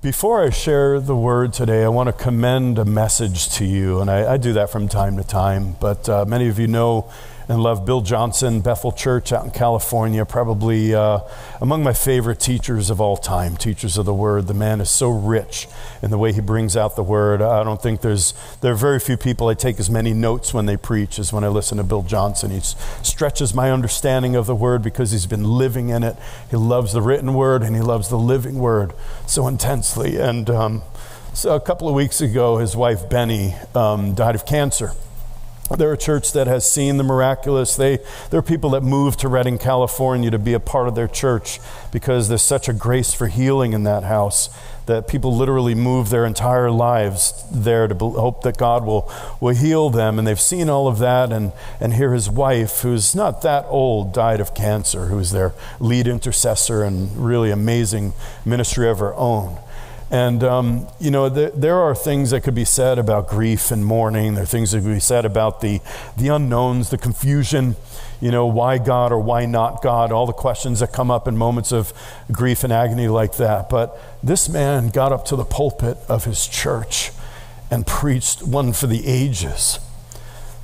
Before 0.00 0.40
I 0.40 0.50
share 0.50 1.00
the 1.00 1.16
word 1.16 1.52
today, 1.52 1.82
I 1.82 1.88
want 1.88 2.06
to 2.06 2.12
commend 2.12 2.78
a 2.78 2.84
message 2.84 3.48
to 3.54 3.64
you, 3.64 4.00
and 4.00 4.08
I, 4.08 4.34
I 4.34 4.36
do 4.36 4.52
that 4.52 4.70
from 4.70 4.86
time 4.86 5.16
to 5.16 5.24
time. 5.24 5.74
But 5.80 6.08
uh, 6.08 6.24
many 6.24 6.46
of 6.46 6.60
you 6.60 6.68
know 6.68 7.10
and 7.48 7.62
love 7.62 7.86
Bill 7.86 8.02
Johnson, 8.02 8.60
Bethel 8.60 8.92
Church 8.92 9.32
out 9.32 9.44
in 9.44 9.50
California, 9.50 10.24
probably 10.26 10.94
uh, 10.94 11.20
among 11.62 11.82
my 11.82 11.94
favorite 11.94 12.40
teachers 12.40 12.90
of 12.90 13.00
all 13.00 13.16
time, 13.16 13.56
teachers 13.56 13.96
of 13.96 14.04
the 14.04 14.12
Word. 14.12 14.46
The 14.46 14.54
man 14.54 14.82
is 14.82 14.90
so 14.90 15.08
rich 15.08 15.66
in 16.02 16.10
the 16.10 16.18
way 16.18 16.32
he 16.32 16.42
brings 16.42 16.76
out 16.76 16.94
the 16.94 17.02
Word. 17.02 17.40
I 17.40 17.64
don't 17.64 17.80
think 17.80 18.02
there's, 18.02 18.34
there 18.60 18.72
are 18.72 18.76
very 18.76 19.00
few 19.00 19.16
people 19.16 19.48
I 19.48 19.54
take 19.54 19.80
as 19.80 19.88
many 19.88 20.12
notes 20.12 20.52
when 20.52 20.66
they 20.66 20.76
preach 20.76 21.18
as 21.18 21.32
when 21.32 21.42
I 21.42 21.48
listen 21.48 21.78
to 21.78 21.84
Bill 21.84 22.02
Johnson. 22.02 22.50
He 22.50 22.60
stretches 22.60 23.54
my 23.54 23.70
understanding 23.70 24.36
of 24.36 24.46
the 24.46 24.54
Word 24.54 24.82
because 24.82 25.12
he's 25.12 25.26
been 25.26 25.44
living 25.44 25.88
in 25.88 26.02
it. 26.02 26.16
He 26.50 26.56
loves 26.56 26.92
the 26.92 27.00
written 27.00 27.32
Word 27.32 27.62
and 27.62 27.74
he 27.74 27.82
loves 27.82 28.10
the 28.10 28.18
living 28.18 28.58
Word 28.58 28.92
so 29.26 29.48
intensely. 29.48 30.18
And 30.18 30.50
um, 30.50 30.82
so 31.32 31.54
a 31.54 31.60
couple 31.60 31.88
of 31.88 31.94
weeks 31.94 32.20
ago, 32.20 32.58
his 32.58 32.76
wife 32.76 33.08
Beni 33.08 33.54
um, 33.74 34.14
died 34.14 34.34
of 34.34 34.44
cancer. 34.44 34.92
They're 35.76 35.92
a 35.92 35.98
church 35.98 36.32
that 36.32 36.46
has 36.46 36.70
seen 36.70 36.96
the 36.96 37.04
miraculous. 37.04 37.76
They, 37.76 37.98
there 38.30 38.38
are 38.38 38.42
people 38.42 38.70
that 38.70 38.82
move 38.82 39.16
to 39.18 39.28
Redding, 39.28 39.58
California 39.58 40.30
to 40.30 40.38
be 40.38 40.54
a 40.54 40.60
part 40.60 40.88
of 40.88 40.94
their 40.94 41.08
church 41.08 41.60
because 41.92 42.28
there's 42.28 42.42
such 42.42 42.68
a 42.68 42.72
grace 42.72 43.12
for 43.12 43.26
healing 43.26 43.74
in 43.74 43.84
that 43.84 44.04
house 44.04 44.48
that 44.86 45.06
people 45.06 45.36
literally 45.36 45.74
move 45.74 46.08
their 46.08 46.24
entire 46.24 46.70
lives 46.70 47.44
there 47.52 47.86
to 47.86 47.94
hope 47.94 48.42
that 48.42 48.56
God 48.56 48.86
will, 48.86 49.12
will 49.38 49.54
heal 49.54 49.90
them. 49.90 50.18
And 50.18 50.26
they've 50.26 50.40
seen 50.40 50.70
all 50.70 50.88
of 50.88 50.98
that. 50.98 51.30
And, 51.30 51.52
and 51.78 51.92
here 51.92 52.14
his 52.14 52.30
wife, 52.30 52.80
who's 52.80 53.14
not 53.14 53.42
that 53.42 53.66
old, 53.68 54.14
died 54.14 54.40
of 54.40 54.54
cancer, 54.54 55.06
who's 55.06 55.30
their 55.30 55.52
lead 55.78 56.08
intercessor 56.08 56.82
and 56.82 57.14
really 57.18 57.50
amazing 57.50 58.14
ministry 58.46 58.88
of 58.88 58.98
her 58.98 59.14
own. 59.14 59.58
And, 60.10 60.42
um, 60.42 60.88
you 60.98 61.10
know, 61.10 61.28
th- 61.28 61.52
there 61.54 61.76
are 61.76 61.94
things 61.94 62.30
that 62.30 62.42
could 62.42 62.54
be 62.54 62.64
said 62.64 62.98
about 62.98 63.28
grief 63.28 63.70
and 63.70 63.84
mourning. 63.84 64.34
There 64.34 64.44
are 64.44 64.46
things 64.46 64.72
that 64.72 64.80
could 64.80 64.94
be 64.94 65.00
said 65.00 65.26
about 65.26 65.60
the, 65.60 65.80
the 66.16 66.28
unknowns, 66.28 66.88
the 66.88 66.96
confusion, 66.96 67.76
you 68.20 68.30
know, 68.30 68.46
why 68.46 68.78
God 68.78 69.12
or 69.12 69.20
why 69.20 69.44
not 69.44 69.82
God, 69.82 70.10
all 70.10 70.26
the 70.26 70.32
questions 70.32 70.80
that 70.80 70.92
come 70.92 71.10
up 71.10 71.28
in 71.28 71.36
moments 71.36 71.72
of 71.72 71.92
grief 72.32 72.64
and 72.64 72.72
agony 72.72 73.08
like 73.08 73.36
that. 73.36 73.68
But 73.68 73.98
this 74.22 74.48
man 74.48 74.88
got 74.88 75.12
up 75.12 75.26
to 75.26 75.36
the 75.36 75.44
pulpit 75.44 75.98
of 76.08 76.24
his 76.24 76.46
church 76.46 77.10
and 77.70 77.86
preached 77.86 78.42
one 78.42 78.72
for 78.72 78.86
the 78.86 79.06
ages 79.06 79.78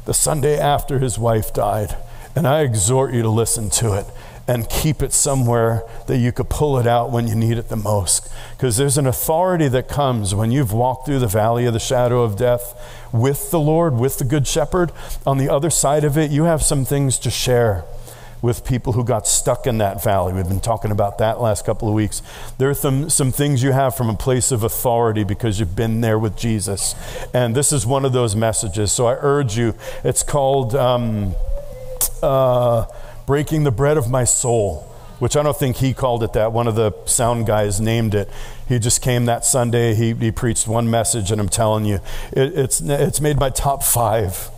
the 0.06 0.14
Sunday 0.14 0.58
after 0.58 0.98
his 0.98 1.18
wife 1.18 1.52
died. 1.52 1.96
And 2.36 2.46
I 2.46 2.62
exhort 2.62 3.14
you 3.14 3.22
to 3.22 3.28
listen 3.28 3.70
to 3.70 3.94
it 3.94 4.06
and 4.46 4.68
keep 4.68 5.02
it 5.02 5.12
somewhere 5.12 5.82
that 6.06 6.18
you 6.18 6.32
could 6.32 6.50
pull 6.50 6.78
it 6.78 6.86
out 6.86 7.10
when 7.10 7.26
you 7.26 7.34
need 7.34 7.56
it 7.58 7.68
the 7.68 7.76
most. 7.76 8.28
Because 8.56 8.76
there's 8.76 8.98
an 8.98 9.06
authority 9.06 9.68
that 9.68 9.88
comes 9.88 10.34
when 10.34 10.50
you've 10.50 10.72
walked 10.72 11.06
through 11.06 11.20
the 11.20 11.26
valley 11.26 11.64
of 11.66 11.72
the 11.72 11.80
shadow 11.80 12.22
of 12.22 12.36
death 12.36 12.78
with 13.12 13.50
the 13.50 13.60
Lord, 13.60 13.94
with 13.94 14.18
the 14.18 14.24
Good 14.24 14.46
Shepherd. 14.46 14.92
On 15.26 15.38
the 15.38 15.48
other 15.48 15.70
side 15.70 16.04
of 16.04 16.18
it, 16.18 16.30
you 16.30 16.44
have 16.44 16.62
some 16.62 16.84
things 16.84 17.18
to 17.20 17.30
share 17.30 17.84
with 18.42 18.62
people 18.66 18.92
who 18.92 19.02
got 19.02 19.26
stuck 19.26 19.66
in 19.66 19.78
that 19.78 20.04
valley. 20.04 20.34
We've 20.34 20.46
been 20.46 20.60
talking 20.60 20.90
about 20.90 21.16
that 21.16 21.40
last 21.40 21.64
couple 21.64 21.88
of 21.88 21.94
weeks. 21.94 22.20
There 22.58 22.68
are 22.68 22.74
some, 22.74 23.08
some 23.08 23.32
things 23.32 23.62
you 23.62 23.72
have 23.72 23.96
from 23.96 24.10
a 24.10 24.14
place 24.14 24.52
of 24.52 24.62
authority 24.62 25.24
because 25.24 25.58
you've 25.58 25.74
been 25.74 26.02
there 26.02 26.18
with 26.18 26.36
Jesus. 26.36 26.94
And 27.32 27.56
this 27.56 27.72
is 27.72 27.86
one 27.86 28.04
of 28.04 28.12
those 28.12 28.36
messages. 28.36 28.92
So 28.92 29.06
I 29.06 29.16
urge 29.18 29.56
you, 29.56 29.74
it's 30.04 30.22
called. 30.22 30.74
Um, 30.74 31.34
uh, 32.22 32.86
breaking 33.26 33.64
the 33.64 33.70
bread 33.70 33.96
of 33.96 34.10
my 34.10 34.24
soul, 34.24 34.90
which 35.18 35.36
I 35.36 35.42
don't 35.42 35.56
think 35.56 35.76
he 35.76 35.94
called 35.94 36.22
it 36.22 36.32
that. 36.34 36.52
One 36.52 36.66
of 36.66 36.74
the 36.74 36.92
sound 37.06 37.46
guys 37.46 37.80
named 37.80 38.14
it. 38.14 38.28
He 38.68 38.78
just 38.78 39.00
came 39.00 39.26
that 39.26 39.44
Sunday. 39.44 39.94
He, 39.94 40.12
he 40.14 40.30
preached 40.30 40.66
one 40.66 40.90
message, 40.90 41.30
and 41.30 41.40
I'm 41.40 41.48
telling 41.48 41.84
you, 41.84 42.00
it, 42.32 42.58
it's, 42.58 42.80
it's 42.80 43.20
made 43.20 43.38
my 43.38 43.50
top 43.50 43.82
five 43.82 44.50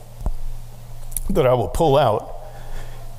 that 1.31 1.47
I 1.47 1.55
will 1.55 1.69
pull 1.69 1.97
out 1.97 2.33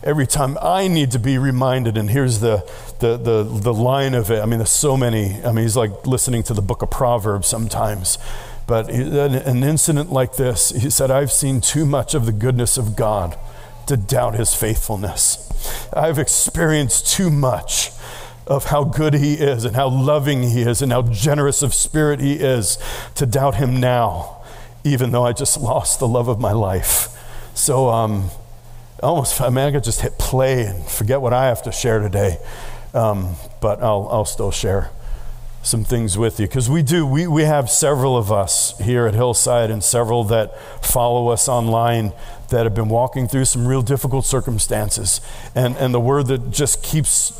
every 0.03 0.27
time 0.27 0.57
I 0.61 0.87
need 0.87 1.11
to 1.11 1.19
be 1.19 1.37
reminded. 1.37 1.97
And 1.97 2.09
here's 2.09 2.39
the, 2.39 2.69
the, 2.99 3.17
the, 3.17 3.43
the 3.43 3.73
line 3.73 4.13
of 4.13 4.31
it. 4.31 4.41
I 4.41 4.45
mean, 4.45 4.59
there's 4.59 4.69
so 4.69 4.95
many. 4.95 5.43
I 5.43 5.51
mean, 5.51 5.63
he's 5.63 5.77
like 5.77 6.07
listening 6.07 6.43
to 6.43 6.53
the 6.53 6.61
book 6.61 6.81
of 6.81 6.89
Proverbs 6.89 7.47
sometimes. 7.47 8.17
But 8.67 8.89
an 8.89 9.63
incident 9.63 10.11
like 10.11 10.35
this, 10.35 10.71
he 10.71 10.89
said, 10.89 11.09
I've 11.09 11.31
seen 11.31 11.61
too 11.61 11.85
much 11.85 12.13
of 12.13 12.25
the 12.25 12.33
goodness 12.33 12.77
of 12.77 12.97
God 12.97 13.37
to 13.87 13.97
doubt 13.97 14.35
his 14.35 14.53
faithfulness. 14.53 15.43
I've 15.93 16.19
experienced 16.19 17.07
too 17.07 17.29
much 17.29 17.91
of 18.45 18.65
how 18.65 18.85
good 18.85 19.13
he 19.13 19.33
is 19.33 19.65
and 19.65 19.75
how 19.75 19.89
loving 19.89 20.43
he 20.43 20.61
is 20.61 20.81
and 20.81 20.91
how 20.91 21.01
generous 21.01 21.61
of 21.61 21.73
spirit 21.73 22.19
he 22.19 22.33
is 22.33 22.77
to 23.15 23.25
doubt 23.25 23.55
him 23.55 23.79
now, 23.79 24.41
even 24.83 25.11
though 25.11 25.25
I 25.25 25.33
just 25.33 25.59
lost 25.59 25.99
the 25.99 26.07
love 26.07 26.27
of 26.27 26.39
my 26.39 26.53
life. 26.53 27.09
So, 27.53 27.89
um, 27.89 28.29
almost, 29.03 29.41
I 29.41 29.49
mean, 29.49 29.65
I 29.65 29.71
could 29.71 29.83
just 29.83 30.01
hit 30.01 30.17
play 30.17 30.65
and 30.65 30.85
forget 30.85 31.21
what 31.21 31.33
I 31.33 31.47
have 31.47 31.61
to 31.63 31.71
share 31.71 31.99
today, 31.99 32.37
um, 32.93 33.35
but 33.61 33.81
I'll, 33.83 34.07
I'll 34.11 34.25
still 34.25 34.51
share 34.51 34.91
some 35.63 35.83
things 35.83 36.17
with 36.17 36.39
you 36.39 36.47
because 36.47 36.69
we 36.69 36.81
do 36.81 37.05
we, 37.05 37.27
we 37.27 37.43
have 37.43 37.69
several 37.69 38.15
of 38.15 38.31
us 38.31 38.77
here 38.79 39.05
at 39.05 39.13
hillside 39.13 39.69
and 39.69 39.83
several 39.83 40.23
that 40.23 40.57
follow 40.81 41.27
us 41.27 41.49
online 41.49 42.13
that 42.49 42.65
have 42.65 42.75
been 42.75 42.89
walking 42.89 43.27
through 43.27 43.45
some 43.45 43.67
real 43.67 43.81
difficult 43.81 44.25
circumstances 44.25 45.21
and 45.55 45.75
and 45.77 45.93
the 45.93 45.99
word 45.99 46.27
that 46.27 46.51
just 46.51 46.81
keeps 46.83 47.33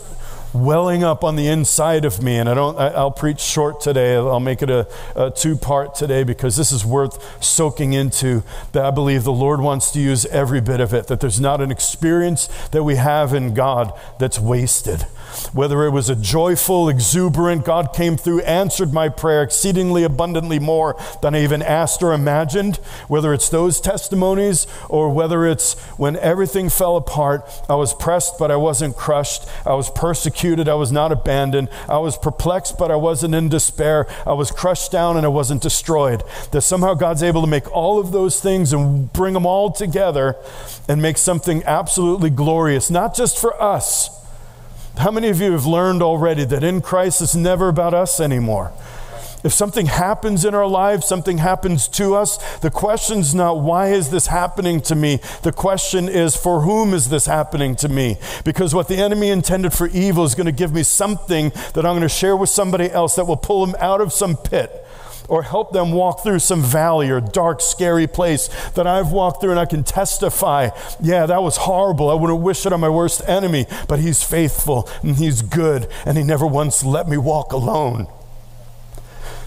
welling 0.53 1.03
up 1.03 1.23
on 1.23 1.35
the 1.35 1.47
inside 1.47 2.06
of 2.06 2.22
me. 2.22 2.38
And 2.38 2.50
I 2.50 2.53
don't, 2.53 2.78
I, 2.78 3.03
will 3.03 3.12
preach 3.12 3.40
short 3.40 3.81
today. 3.81 4.16
I'll 4.16 4.40
make 4.40 4.62
it 4.62 4.69
a, 4.69 4.88
a 5.16 5.31
two 5.31 5.56
part 5.56 5.96
today 5.96 6.23
because 6.23 6.56
this 6.56 6.72
is 6.72 6.85
worth 6.85 7.44
soaking 7.44 7.94
into. 7.94 8.44
That 8.72 8.85
I 8.85 8.91
believe 8.91 9.23
the 9.23 9.31
Lord 9.31 9.62
wants 9.62 9.91
to 9.91 10.00
use 10.00 10.25
every 10.28 10.62
bit 10.62 10.79
of 10.79 10.94
it, 10.94 11.07
that 11.07 11.19
there's 11.19 11.40
not 11.40 11.62
an 11.62 11.72
experience 11.72 12.47
that 12.72 12.84
we 12.84 12.96
have 12.96 13.34
in 13.34 13.53
God 13.53 13.94
that's 14.19 14.40
wasted. 14.40 15.06
Whether 15.53 15.85
it 15.85 15.91
was 15.91 16.09
a 16.09 16.15
joyful, 16.15 16.89
exuberant, 16.89 17.65
God 17.65 17.93
came 17.93 18.17
through, 18.17 18.41
answered 18.41 18.93
my 18.93 19.09
prayer 19.09 19.43
exceedingly 19.43 20.03
abundantly 20.03 20.59
more 20.59 20.95
than 21.21 21.35
I 21.35 21.43
even 21.43 21.61
asked 21.61 22.03
or 22.03 22.13
imagined, 22.13 22.77
whether 23.07 23.33
it's 23.33 23.49
those 23.49 23.81
testimonies 23.81 24.67
or 24.89 25.13
whether 25.13 25.45
it's 25.45 25.73
when 25.97 26.16
everything 26.17 26.69
fell 26.69 26.97
apart, 26.97 27.49
I 27.69 27.75
was 27.75 27.93
pressed, 27.93 28.37
but 28.37 28.51
I 28.51 28.55
wasn't 28.55 28.95
crushed. 28.95 29.47
I 29.66 29.73
was 29.73 29.89
persecuted 29.89 30.67
I 30.67 30.75
was 30.75 30.91
not 30.91 31.11
abandoned. 31.11 31.69
I 31.87 31.97
was 31.97 32.17
perplexed, 32.17 32.77
but 32.77 32.91
I 32.91 32.95
wasn't 32.95 33.35
in 33.35 33.49
despair. 33.49 34.07
I 34.25 34.33
was 34.33 34.51
crushed 34.51 34.91
down 34.91 35.17
and 35.17 35.25
I 35.25 35.29
wasn't 35.29 35.61
destroyed. 35.61 36.23
That 36.51 36.61
somehow 36.61 36.93
God's 36.93 37.23
able 37.23 37.41
to 37.41 37.47
make 37.47 37.71
all 37.71 37.99
of 37.99 38.11
those 38.11 38.39
things 38.41 38.73
and 38.73 39.11
bring 39.13 39.33
them 39.33 39.45
all 39.45 39.71
together 39.71 40.35
and 40.87 41.01
make 41.01 41.17
something 41.17 41.63
absolutely 41.66 42.29
glorious, 42.29 42.89
not 42.89 43.16
just 43.16 43.39
for 43.39 43.61
us. 43.61 44.09
How 44.97 45.12
many 45.12 45.30
of 45.30 45.40
you 45.40 45.52
have 45.52 45.68
learned 45.68 46.02
already 46.02 46.44
that 46.46 46.63
in 46.63 46.81
Christ 46.81 47.22
it's 47.22 47.35
never 47.35 47.69
about 47.69 47.94
us 47.94 48.19
anymore? 48.19 48.72
If 49.44 49.53
something 49.53 49.85
happens 49.85 50.44
in 50.44 50.56
our 50.56 50.66
lives, 50.66 51.06
something 51.06 51.38
happens 51.38 51.88
to 51.90 52.16
us, 52.16 52.38
the 52.58 52.72
question's 52.72 53.35
not 53.35 53.59
why 53.59 53.90
is 53.90 54.09
this 54.09 54.28
happening 54.28 54.81
to 54.81 54.96
me? 54.96 55.19
The 55.44 55.52
question 55.52 56.09
is 56.09 56.35
for 56.35 56.62
whom 56.62 56.96
is 56.96 57.09
this 57.09 57.28
happening 57.28 57.75
to 57.78 57.88
me? 57.88 58.18
Because 58.44 58.74
what 58.74 58.88
the 58.88 58.97
enemy 58.97 59.30
intended 59.30 59.72
for 59.72 59.88
evil 59.90 60.24
is 60.24 60.34
going 60.34 60.47
to 60.47 60.52
give 60.52 60.74
me 60.74 60.81
something 60.81 61.52
that 61.75 61.85
I'm 61.85 61.94
going 61.94 62.02
to 62.02 62.09
share 62.09 62.35
with 62.35 62.50
somebody 62.50 62.90
else 62.90 63.16
that 63.16 63.25
will 63.25 63.38
pull 63.38 63.66
them 63.66 63.75
out 63.79 64.02
of 64.02 64.12
some 64.12 64.35
pit 64.35 64.84
or 65.27 65.43
help 65.43 65.73
them 65.73 65.91
walk 65.91 66.23
through 66.23 66.39
some 66.39 66.61
valley 66.61 67.09
or 67.09 67.19
dark, 67.19 67.61
scary 67.61 68.07
place 68.07 68.47
that 68.71 68.88
I've 68.88 69.11
walked 69.11 69.41
through 69.41 69.51
and 69.51 69.59
I 69.59 69.65
can 69.65 69.83
testify, 69.83 70.69
yeah, 71.01 71.25
that 71.25 71.41
was 71.41 71.57
horrible. 71.57 72.09
I 72.09 72.13
wouldn't 72.13 72.41
wish 72.41 72.65
it 72.65 72.73
on 72.73 72.79
my 72.79 72.89
worst 72.89 73.21
enemy, 73.27 73.66
but 73.87 73.99
He's 73.99 74.23
faithful 74.23 74.89
and 75.01 75.16
He's 75.17 75.41
good 75.41 75.87
and 76.05 76.17
He 76.17 76.23
never 76.23 76.47
once 76.47 76.83
let 76.83 77.07
me 77.07 77.17
walk 77.17 77.51
alone. 77.51 78.07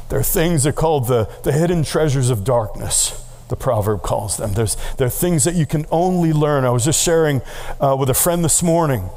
There 0.08 0.18
are 0.18 0.24
things 0.24 0.64
that 0.64 0.70
are 0.70 0.72
called 0.72 1.06
the, 1.06 1.30
the 1.44 1.52
hidden 1.52 1.84
treasures 1.84 2.30
of 2.30 2.42
darkness, 2.42 3.24
the 3.48 3.56
proverb 3.56 4.02
calls 4.02 4.36
them. 4.36 4.54
There's, 4.54 4.76
there 4.96 5.06
are 5.06 5.10
things 5.10 5.44
that 5.44 5.54
you 5.54 5.66
can 5.66 5.86
only 5.90 6.32
learn. 6.32 6.64
I 6.64 6.70
was 6.70 6.84
just 6.84 7.02
sharing 7.02 7.42
uh, 7.80 7.96
with 7.98 8.10
a 8.10 8.14
friend 8.14 8.44
this 8.44 8.62
morning 8.62 9.08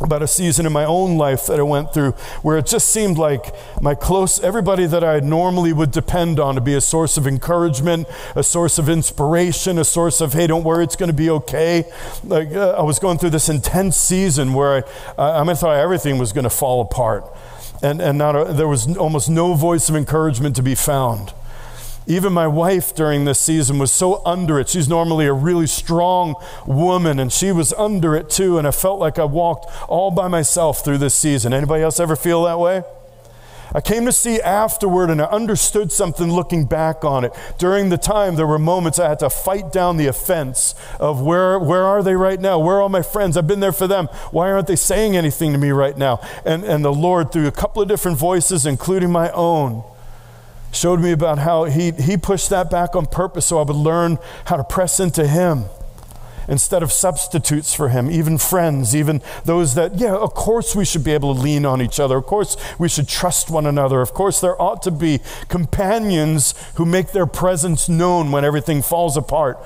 about 0.00 0.22
a 0.22 0.28
season 0.28 0.66
in 0.66 0.72
my 0.72 0.84
own 0.84 1.18
life 1.18 1.46
that 1.46 1.58
I 1.58 1.62
went 1.62 1.92
through 1.92 2.12
where 2.42 2.56
it 2.58 2.66
just 2.66 2.88
seemed 2.88 3.18
like 3.18 3.54
my 3.80 3.94
close, 3.94 4.40
everybody 4.40 4.86
that 4.86 5.02
I 5.02 5.20
normally 5.20 5.72
would 5.72 5.90
depend 5.90 6.38
on 6.38 6.54
to 6.54 6.60
be 6.60 6.74
a 6.74 6.80
source 6.80 7.16
of 7.16 7.26
encouragement, 7.26 8.06
a 8.36 8.42
source 8.42 8.78
of 8.78 8.88
inspiration, 8.88 9.78
a 9.78 9.84
source 9.84 10.20
of, 10.20 10.32
hey, 10.32 10.46
don't 10.46 10.64
worry, 10.64 10.84
it's 10.84 10.96
going 10.96 11.10
to 11.10 11.16
be 11.16 11.30
okay. 11.30 11.84
Like, 12.24 12.52
uh, 12.52 12.70
I 12.70 12.82
was 12.82 12.98
going 12.98 13.18
through 13.18 13.30
this 13.30 13.48
intense 13.48 13.96
season 13.96 14.54
where 14.54 14.84
I, 15.18 15.22
I, 15.22 15.40
I 15.40 15.54
thought 15.54 15.76
everything 15.76 16.18
was 16.18 16.32
going 16.32 16.44
to 16.44 16.50
fall 16.50 16.80
apart 16.80 17.24
and, 17.82 18.00
and 18.00 18.18
not 18.18 18.34
a, 18.34 18.52
there 18.52 18.68
was 18.68 18.96
almost 18.96 19.28
no 19.28 19.54
voice 19.54 19.88
of 19.88 19.96
encouragement 19.96 20.56
to 20.56 20.62
be 20.62 20.74
found. 20.74 21.32
Even 22.08 22.32
my 22.32 22.46
wife 22.46 22.94
during 22.94 23.26
this 23.26 23.38
season 23.38 23.78
was 23.78 23.92
so 23.92 24.22
under 24.24 24.58
it. 24.58 24.70
She's 24.70 24.88
normally 24.88 25.26
a 25.26 25.32
really 25.34 25.66
strong 25.66 26.36
woman, 26.66 27.18
and 27.18 27.30
she 27.30 27.52
was 27.52 27.74
under 27.74 28.16
it 28.16 28.30
too. 28.30 28.56
And 28.56 28.66
I 28.66 28.70
felt 28.70 28.98
like 28.98 29.18
I 29.18 29.24
walked 29.24 29.66
all 29.88 30.10
by 30.10 30.26
myself 30.26 30.82
through 30.82 30.98
this 30.98 31.14
season. 31.14 31.52
Anybody 31.52 31.82
else 31.82 32.00
ever 32.00 32.16
feel 32.16 32.44
that 32.44 32.58
way? 32.58 32.82
I 33.74 33.82
came 33.82 34.06
to 34.06 34.12
see 34.12 34.40
afterward 34.40 35.10
and 35.10 35.20
I 35.20 35.26
understood 35.26 35.92
something 35.92 36.32
looking 36.32 36.64
back 36.64 37.04
on 37.04 37.24
it. 37.24 37.32
During 37.58 37.90
the 37.90 37.98
time, 37.98 38.36
there 38.36 38.46
were 38.46 38.58
moments 38.58 38.98
I 38.98 39.10
had 39.10 39.18
to 39.18 39.28
fight 39.28 39.72
down 39.72 39.98
the 39.98 40.06
offense 40.06 40.74
of 40.98 41.20
where, 41.20 41.58
where 41.58 41.84
are 41.84 42.02
they 42.02 42.16
right 42.16 42.40
now? 42.40 42.58
Where 42.58 42.76
are 42.76 42.82
all 42.82 42.88
my 42.88 43.02
friends? 43.02 43.36
I've 43.36 43.46
been 43.46 43.60
there 43.60 43.72
for 43.72 43.86
them. 43.86 44.06
Why 44.30 44.50
aren't 44.50 44.68
they 44.68 44.76
saying 44.76 45.16
anything 45.16 45.52
to 45.52 45.58
me 45.58 45.70
right 45.70 45.98
now? 45.98 46.20
And, 46.46 46.64
and 46.64 46.82
the 46.82 46.92
Lord, 46.94 47.30
through 47.30 47.46
a 47.46 47.52
couple 47.52 47.82
of 47.82 47.88
different 47.88 48.16
voices, 48.16 48.64
including 48.64 49.12
my 49.12 49.30
own, 49.32 49.84
showed 50.72 51.00
me 51.00 51.12
about 51.12 51.38
how 51.38 51.64
he, 51.64 51.92
he 51.92 52.16
pushed 52.16 52.50
that 52.50 52.70
back 52.70 52.94
on 52.94 53.06
purpose 53.06 53.46
so 53.46 53.58
I 53.58 53.62
would 53.62 53.76
learn 53.76 54.18
how 54.46 54.56
to 54.56 54.64
press 54.64 55.00
into 55.00 55.26
Him 55.26 55.64
instead 56.48 56.82
of 56.82 56.90
substitutes 56.90 57.74
for 57.74 57.90
him, 57.90 58.10
even 58.10 58.38
friends, 58.38 58.96
even 58.96 59.22
those 59.44 59.74
that, 59.74 59.96
yeah, 59.96 60.14
of 60.16 60.32
course 60.34 60.74
we 60.74 60.84
should 60.84 61.04
be 61.04 61.12
able 61.12 61.34
to 61.34 61.40
lean 61.40 61.66
on 61.66 61.82
each 61.82 62.00
other. 62.00 62.16
Of 62.16 62.24
course 62.24 62.56
we 62.78 62.88
should 62.88 63.06
trust 63.06 63.50
one 63.50 63.66
another. 63.66 64.00
Of 64.00 64.14
course 64.14 64.40
there 64.40 64.60
ought 64.60 64.82
to 64.82 64.90
be 64.90 65.20
companions 65.48 66.54
who 66.76 66.86
make 66.86 67.12
their 67.12 67.26
presence 67.26 67.88
known 67.88 68.32
when 68.32 68.44
everything 68.44 68.82
falls 68.82 69.16
apart. 69.16 69.58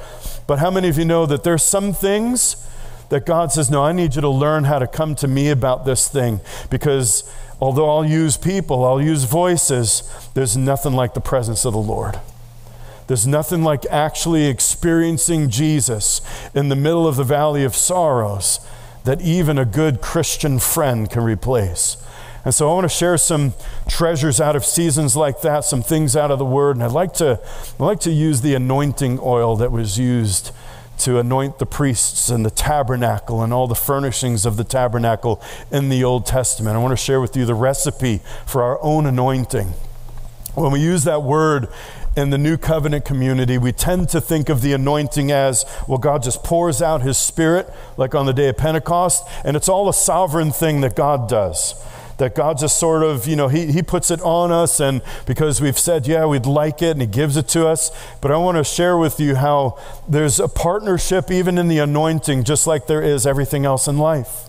But 0.46 0.58
how 0.58 0.70
many 0.70 0.88
of 0.88 0.98
you 0.98 1.04
know 1.04 1.24
that 1.26 1.44
there's 1.44 1.62
some 1.62 1.92
things 1.92 2.68
that 3.10 3.26
God 3.26 3.52
says, 3.52 3.70
no, 3.70 3.84
I 3.84 3.92
need 3.92 4.16
you 4.16 4.20
to 4.20 4.28
learn 4.28 4.64
how 4.64 4.78
to 4.78 4.86
come 4.86 5.14
to 5.16 5.28
me 5.28 5.50
about 5.50 5.84
this 5.84 6.08
thing 6.08 6.40
because 6.68 7.30
although 7.62 7.88
I'll 7.88 8.04
use 8.04 8.36
people, 8.36 8.84
I'll 8.84 9.00
use 9.00 9.22
voices, 9.22 10.02
there's 10.34 10.56
nothing 10.56 10.94
like 10.94 11.14
the 11.14 11.20
presence 11.20 11.64
of 11.64 11.72
the 11.72 11.78
Lord. 11.78 12.18
There's 13.06 13.24
nothing 13.24 13.62
like 13.62 13.86
actually 13.86 14.46
experiencing 14.46 15.48
Jesus 15.48 16.20
in 16.56 16.70
the 16.70 16.74
middle 16.74 17.06
of 17.06 17.14
the 17.14 17.22
valley 17.22 17.62
of 17.62 17.76
sorrows 17.76 18.58
that 19.04 19.20
even 19.20 19.58
a 19.58 19.64
good 19.64 20.00
Christian 20.00 20.58
friend 20.58 21.08
can 21.08 21.22
replace. 21.22 22.04
And 22.44 22.52
so 22.52 22.68
I 22.68 22.74
want 22.74 22.86
to 22.86 22.96
share 22.96 23.16
some 23.16 23.54
treasures 23.88 24.40
out 24.40 24.56
of 24.56 24.64
seasons 24.64 25.14
like 25.14 25.42
that, 25.42 25.64
some 25.64 25.84
things 25.84 26.16
out 26.16 26.32
of 26.32 26.40
the 26.40 26.44
Word. 26.44 26.74
And 26.74 26.82
I'd 26.82 26.90
like 26.90 27.12
to, 27.14 27.38
I'd 27.78 27.84
like 27.84 28.00
to 28.00 28.10
use 28.10 28.40
the 28.40 28.56
anointing 28.56 29.20
oil 29.22 29.54
that 29.58 29.70
was 29.70 30.00
used 30.00 30.50
to 31.02 31.18
anoint 31.18 31.58
the 31.58 31.66
priests 31.66 32.28
and 32.28 32.44
the 32.44 32.50
tabernacle 32.50 33.42
and 33.42 33.52
all 33.52 33.66
the 33.66 33.74
furnishings 33.74 34.46
of 34.46 34.56
the 34.56 34.64
tabernacle 34.64 35.42
in 35.70 35.88
the 35.88 36.04
Old 36.04 36.26
Testament. 36.26 36.76
I 36.76 36.78
want 36.78 36.92
to 36.92 37.02
share 37.02 37.20
with 37.20 37.36
you 37.36 37.44
the 37.44 37.54
recipe 37.54 38.20
for 38.46 38.62
our 38.62 38.82
own 38.82 39.06
anointing. 39.06 39.74
When 40.54 40.70
we 40.70 40.80
use 40.80 41.04
that 41.04 41.22
word 41.22 41.68
in 42.16 42.30
the 42.30 42.38
new 42.38 42.56
covenant 42.56 43.04
community, 43.04 43.58
we 43.58 43.72
tend 43.72 44.08
to 44.10 44.20
think 44.20 44.48
of 44.48 44.60
the 44.60 44.74
anointing 44.74 45.32
as 45.32 45.64
well, 45.88 45.98
God 45.98 46.22
just 46.22 46.44
pours 46.44 46.82
out 46.82 47.02
his 47.02 47.16
spirit, 47.16 47.72
like 47.96 48.14
on 48.14 48.26
the 48.26 48.32
day 48.32 48.48
of 48.48 48.58
Pentecost, 48.58 49.26
and 49.44 49.56
it's 49.56 49.68
all 49.68 49.88
a 49.88 49.94
sovereign 49.94 50.52
thing 50.52 50.82
that 50.82 50.94
God 50.94 51.28
does. 51.28 51.74
That 52.18 52.34
God 52.34 52.58
just 52.58 52.78
sort 52.78 53.02
of, 53.02 53.26
you 53.26 53.36
know, 53.36 53.48
he, 53.48 53.72
he 53.72 53.82
puts 53.82 54.10
it 54.10 54.20
on 54.20 54.52
us, 54.52 54.80
and 54.80 55.02
because 55.26 55.60
we've 55.60 55.78
said, 55.78 56.06
yeah, 56.06 56.26
we'd 56.26 56.46
like 56.46 56.82
it, 56.82 56.92
and 56.92 57.00
He 57.00 57.06
gives 57.06 57.36
it 57.36 57.48
to 57.48 57.66
us. 57.66 57.90
But 58.20 58.30
I 58.30 58.36
want 58.36 58.58
to 58.58 58.64
share 58.64 58.96
with 58.96 59.18
you 59.18 59.36
how 59.36 59.78
there's 60.08 60.38
a 60.38 60.48
partnership 60.48 61.30
even 61.30 61.58
in 61.58 61.68
the 61.68 61.78
anointing, 61.78 62.44
just 62.44 62.66
like 62.66 62.86
there 62.86 63.02
is 63.02 63.26
everything 63.26 63.64
else 63.64 63.88
in 63.88 63.98
life. 63.98 64.48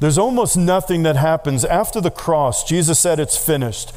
There's 0.00 0.18
almost 0.18 0.56
nothing 0.56 1.02
that 1.04 1.16
happens 1.16 1.64
after 1.64 2.00
the 2.00 2.10
cross. 2.10 2.64
Jesus 2.64 2.98
said 2.98 3.20
it's 3.20 3.36
finished, 3.36 3.90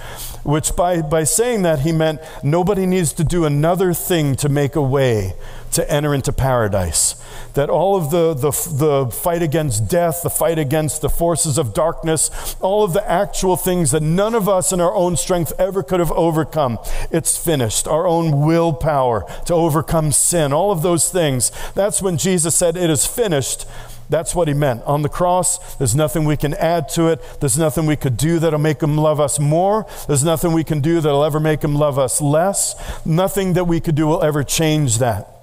which 0.43 0.75
by, 0.75 1.01
by 1.01 1.23
saying 1.23 1.63
that, 1.63 1.79
he 1.79 1.91
meant 1.91 2.21
nobody 2.43 2.85
needs 2.85 3.11
to 3.13 3.23
do 3.23 3.45
another 3.45 3.93
thing 3.93 4.35
to 4.37 4.47
make 4.47 4.75
a 4.75 4.81
way 4.81 5.33
to 5.71 5.91
enter 5.91 6.13
into 6.13 6.31
paradise. 6.31 7.15
That 7.53 7.69
all 7.69 7.95
of 7.95 8.11
the, 8.11 8.33
the, 8.33 8.51
the 8.51 9.11
fight 9.11 9.41
against 9.41 9.89
death, 9.89 10.21
the 10.23 10.29
fight 10.29 10.59
against 10.59 11.01
the 11.01 11.09
forces 11.09 11.57
of 11.57 11.73
darkness, 11.73 12.55
all 12.59 12.83
of 12.83 12.93
the 12.93 13.09
actual 13.09 13.57
things 13.57 13.91
that 13.91 14.03
none 14.03 14.35
of 14.35 14.47
us 14.47 14.71
in 14.71 14.81
our 14.81 14.93
own 14.93 15.17
strength 15.17 15.53
ever 15.57 15.83
could 15.83 15.99
have 15.99 16.11
overcome, 16.11 16.77
it's 17.11 17.37
finished. 17.37 17.87
Our 17.87 18.07
own 18.07 18.45
willpower 18.45 19.25
to 19.45 19.53
overcome 19.53 20.11
sin, 20.11 20.53
all 20.53 20.71
of 20.71 20.81
those 20.81 21.11
things. 21.11 21.51
That's 21.73 22.01
when 22.01 22.17
Jesus 22.17 22.55
said, 22.55 22.77
It 22.77 22.89
is 22.89 23.05
finished 23.05 23.65
that's 24.09 24.33
what 24.33 24.47
he 24.47 24.53
meant. 24.53 24.83
On 24.83 25.01
the 25.01 25.09
cross, 25.09 25.75
there's 25.75 25.95
nothing 25.95 26.25
we 26.25 26.37
can 26.37 26.53
add 26.53 26.87
to 26.89 27.07
it. 27.07 27.21
There's 27.39 27.57
nothing 27.57 27.85
we 27.85 27.95
could 27.95 28.15
do 28.15 28.39
that'll 28.39 28.59
make 28.59 28.81
him 28.81 28.97
love 28.97 29.19
us 29.19 29.39
more. 29.39 29.85
There's 30.07 30.23
nothing 30.23 30.53
we 30.53 30.63
can 30.63 30.79
do 30.79 31.01
that'll 31.01 31.23
ever 31.23 31.39
make 31.39 31.61
him 31.61 31.75
love 31.75 31.99
us 31.99 32.21
less. 32.21 33.05
Nothing 33.05 33.53
that 33.53 33.65
we 33.65 33.79
could 33.79 33.95
do 33.95 34.07
will 34.07 34.23
ever 34.23 34.43
change 34.43 34.99
that. 34.99 35.36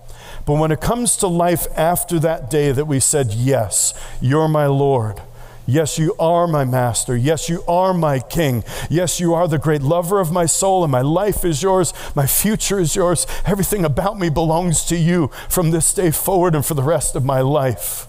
But 0.46 0.54
when 0.54 0.70
it 0.70 0.80
comes 0.80 1.16
to 1.18 1.26
life 1.26 1.66
after 1.76 2.18
that 2.20 2.50
day 2.50 2.72
that 2.72 2.86
we 2.86 3.00
said, 3.00 3.32
Yes, 3.32 3.94
you're 4.20 4.48
my 4.48 4.66
Lord. 4.66 5.20
Yes, 5.66 5.98
you 5.98 6.14
are 6.18 6.46
my 6.46 6.64
master. 6.64 7.16
Yes, 7.16 7.48
you 7.48 7.64
are 7.66 7.94
my 7.94 8.20
king. 8.20 8.64
Yes, 8.90 9.18
you 9.18 9.32
are 9.32 9.48
the 9.48 9.58
great 9.58 9.80
lover 9.80 10.20
of 10.20 10.30
my 10.30 10.44
soul, 10.44 10.84
and 10.84 10.92
my 10.92 11.00
life 11.00 11.42
is 11.42 11.62
yours. 11.62 11.94
My 12.14 12.26
future 12.26 12.78
is 12.78 12.94
yours. 12.94 13.26
Everything 13.46 13.82
about 13.84 14.18
me 14.18 14.28
belongs 14.28 14.84
to 14.86 14.96
you 14.96 15.28
from 15.48 15.70
this 15.70 15.94
day 15.94 16.10
forward 16.10 16.54
and 16.54 16.66
for 16.66 16.74
the 16.74 16.82
rest 16.82 17.16
of 17.16 17.24
my 17.24 17.40
life. 17.40 18.06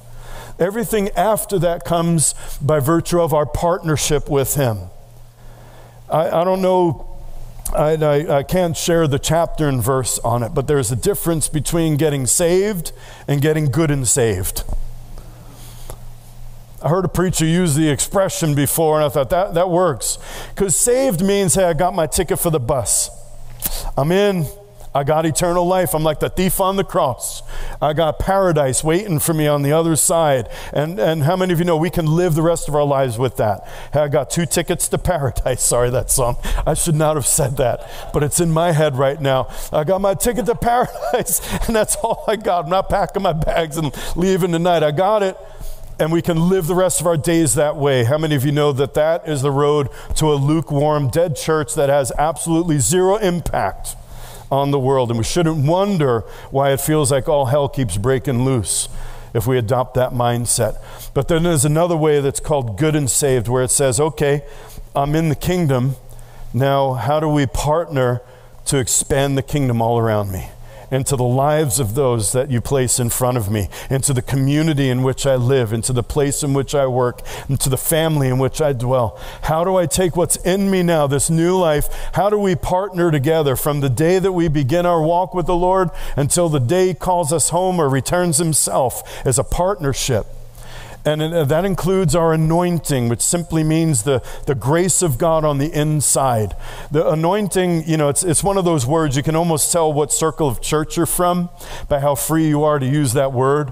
Everything 0.60 1.10
after 1.12 1.58
that 1.60 1.86
comes 1.86 2.34
by 2.62 2.80
virtue 2.80 3.22
of 3.22 3.34
our 3.34 3.46
partnership 3.46 4.30
with 4.30 4.56
Him. 4.56 4.90
I, 6.10 6.42
I 6.42 6.44
don't 6.44 6.62
know, 6.62 7.15
I, 7.75 7.94
I, 7.94 8.38
I 8.38 8.44
can't 8.44 8.75
share 8.75 9.07
the 9.07 9.19
chapter 9.19 9.68
and 9.68 9.83
verse 9.83 10.18
on 10.19 10.44
it, 10.44 10.54
but 10.54 10.68
there's 10.68 10.92
a 10.92 10.95
difference 10.95 11.50
between 11.50 11.98
getting 11.98 12.25
saved 12.25 12.92
and 13.27 13.42
getting 13.42 13.66
good 13.66 13.92
and 13.92 14.07
saved. 14.07 14.63
I 16.81 16.89
heard 16.89 17.06
a 17.06 17.10
preacher 17.10 17.45
use 17.45 17.75
the 17.75 17.89
expression 17.89 18.54
before, 18.54 18.98
and 18.98 19.06
I 19.06 19.10
thought 19.10 19.30
that, 19.31 19.54
that 19.56 19.69
works. 19.69 20.19
Because 20.50 20.75
saved 20.75 21.24
means, 21.24 21.56
hey, 21.56 21.63
I 21.63 21.74
got 21.74 21.94
my 21.95 22.07
ticket 22.07 22.39
for 22.39 22.50
the 22.50 22.60
bus. 22.60 23.10
I'm 23.98 24.12
in, 24.12 24.45
I 24.95 25.03
got 25.03 25.25
eternal 25.25 25.68
life. 25.68 25.94
I'm 25.94 26.03
like 26.03 26.21
the 26.21 26.30
thief 26.30 26.62
on 26.62 26.77
the 26.77 26.83
cross. 26.86 27.44
I 27.81 27.92
got 27.92 28.18
paradise 28.18 28.81
waiting 28.81 29.19
for 29.19 29.33
me 29.33 29.45
on 29.45 29.62
the 29.62 29.74
other 29.74 29.97
side. 29.97 30.47
And, 30.71 30.97
and 30.97 31.24
how 31.24 31.36
many 31.36 31.51
of 31.51 31.59
you 31.59 31.65
know 31.65 31.75
we 31.75 31.89
can 31.89 32.06
live 32.06 32.33
the 32.33 32.42
rest 32.42 32.69
of 32.69 32.75
our 32.75 32.86
lives 32.86 33.18
with 33.18 33.36
that? 33.36 33.68
I 33.94 34.07
got 34.07 34.30
two 34.30 34.45
tickets 34.45 34.88
to 34.88 34.97
paradise. 34.97 35.62
Sorry, 35.75 35.89
that 35.89 36.09
song. 36.09 36.38
I 36.65 36.75
should 36.75 36.95
not 36.95 37.18
have 37.18 37.27
said 37.27 37.57
that, 37.57 38.09
but 38.13 38.24
it's 38.24 38.39
in 38.39 38.51
my 38.51 38.71
head 38.71 38.95
right 38.95 39.19
now. 39.19 39.50
I 39.74 39.83
got 39.83 40.00
my 40.00 40.13
ticket 40.13 40.45
to 40.45 40.56
paradise, 40.56 41.42
and 41.68 41.75
that's 41.75 41.97
all 41.97 42.24
I 42.25 42.38
got. 42.38 42.63
I'm 42.63 42.69
not 42.69 42.88
packing 42.88 43.21
my 43.21 43.33
bags 43.33 43.75
and 43.75 43.94
leaving 44.15 44.53
tonight. 44.53 44.81
I 44.81 44.92
got 44.92 45.24
it 45.24 45.38
and 45.97 46.12
we 46.12 46.21
can 46.21 46.50
live 46.50 46.68
the 46.68 46.75
rest 46.75 47.00
of 47.00 47.07
our 47.07 47.15
days 47.15 47.56
that 47.56 47.75
way. 47.77 48.03
How 48.03 48.18
many 48.18 48.36
of 48.36 48.44
you 48.44 48.51
know 48.51 48.74
that 48.74 48.94
that 48.95 49.27
is 49.27 49.42
the 49.42 49.51
road 49.51 49.89
to 50.15 50.31
a 50.31 50.36
lukewarm, 50.36 51.09
dead 51.09 51.36
church 51.38 51.74
that 51.75 51.88
has 51.88 52.12
absolutely 52.18 52.80
zero 52.80 53.15
impact? 53.15 53.95
On 54.51 54.71
the 54.71 54.80
world. 54.80 55.09
And 55.09 55.18
we 55.18 55.23
shouldn't 55.23 55.66
wonder 55.66 56.21
why 56.52 56.71
it 56.71 56.81
feels 56.81 57.11
like 57.11 57.28
all 57.28 57.45
hell 57.45 57.69
keeps 57.69 57.97
breaking 57.97 58.45
loose 58.45 58.90
if 59.33 59.45
we 59.45 59.57
adopt 59.57 59.95
that 59.95 60.11
mindset. 60.11 60.81
But 61.14 61.28
then 61.28 61.44
there's 61.44 61.66
another 61.66 61.97
way 61.97 62.21
that's 62.21 62.40
called 62.40 62.78
good 62.78 62.95
and 62.95 63.09
saved, 63.09 63.47
where 63.47 63.64
it 63.64 63.71
says, 63.71 63.99
okay, 63.99 64.44
I'm 64.95 65.14
in 65.16 65.30
the 65.30 65.35
kingdom. 65.35 65.95
Now, 66.54 66.94
how 66.94 67.19
do 67.19 67.28
we 67.28 67.45
partner 67.45 68.21
to 68.66 68.78
expand 68.78 69.37
the 69.37 69.44
kingdom 69.44 69.81
all 69.81 69.99
around 69.99 70.31
me? 70.31 70.49
Into 70.95 71.16
the 71.16 71.23
lives 71.23 71.80
of 71.80 71.94
those 71.94 72.31
that 72.31 72.49
you 72.49 72.61
place 72.61 72.99
in 72.99 73.09
front 73.09 73.37
of 73.37 73.52
me, 73.52 73.69
into 73.90 74.14
the 74.14 74.21
community 74.21 74.90
in 74.90 75.04
which 75.04 75.25
I 75.25 75.35
live, 75.35 75.73
into 75.73 75.94
the 75.94 76.04
place 76.04 76.42
in 76.42 76.54
which 76.54 76.73
I 76.73 76.87
work, 76.87 77.21
into 77.49 77.69
the 77.69 77.78
family 77.78 78.30
in 78.30 78.40
which 78.40 78.61
I 78.61 78.73
dwell. 78.73 79.19
How 79.44 79.64
do 79.64 79.75
I 79.75 79.85
take 79.85 80.16
what's 80.16 80.37
in 80.37 80.71
me 80.71 80.83
now, 80.83 81.06
this 81.06 81.30
new 81.30 81.57
life? 81.57 81.87
How 82.14 82.30
do 82.30 82.37
we 82.37 82.56
partner 82.56 83.11
together 83.11 83.56
from 83.56 83.81
the 83.81 83.90
day 83.90 84.19
that 84.19 84.31
we 84.31 84.47
begin 84.47 84.85
our 84.85 85.02
walk 85.02 85.33
with 85.33 85.45
the 85.45 85.56
Lord 85.56 85.90
until 86.16 86.49
the 86.49 86.59
day 86.59 86.87
He 86.87 86.94
calls 86.94 87.33
us 87.33 87.49
home 87.49 87.80
or 87.80 87.90
returns 87.90 88.37
Himself 88.37 89.25
as 89.25 89.37
a 89.37 89.44
partnership? 89.44 90.25
And 91.06 91.21
uh, 91.21 91.44
that 91.45 91.66
includes 91.66 92.16
our 92.16 92.33
anointing, 92.33 93.09
which 93.09 93.21
simply 93.21 93.64
means 93.64 94.04
the, 94.04 94.24
the 94.47 94.56
grace 94.56 95.04
of 95.04 95.19
God 95.19 95.45
on 95.45 95.59
the 95.59 95.71
inside. 95.71 96.56
The 96.90 97.07
anointing, 97.07 97.88
you 97.88 97.95
know, 97.95 98.09
it's, 98.09 98.24
it's 98.24 98.44
one 98.44 98.57
of 98.57 98.66
those 98.66 98.88
words 98.88 99.16
you 99.16 99.21
can 99.21 99.35
almost 99.35 99.71
tell 99.71 99.94
what 99.94 100.12
circle 100.12 100.47
of 100.47 100.62
church 100.62 100.97
you're 100.97 101.06
from 101.06 101.50
by 101.88 102.00
how 102.00 102.16
free 102.16 102.47
you 102.47 102.64
are 102.64 102.80
to 102.80 102.85
use 102.88 103.14
that 103.14 103.31
word. 103.31 103.71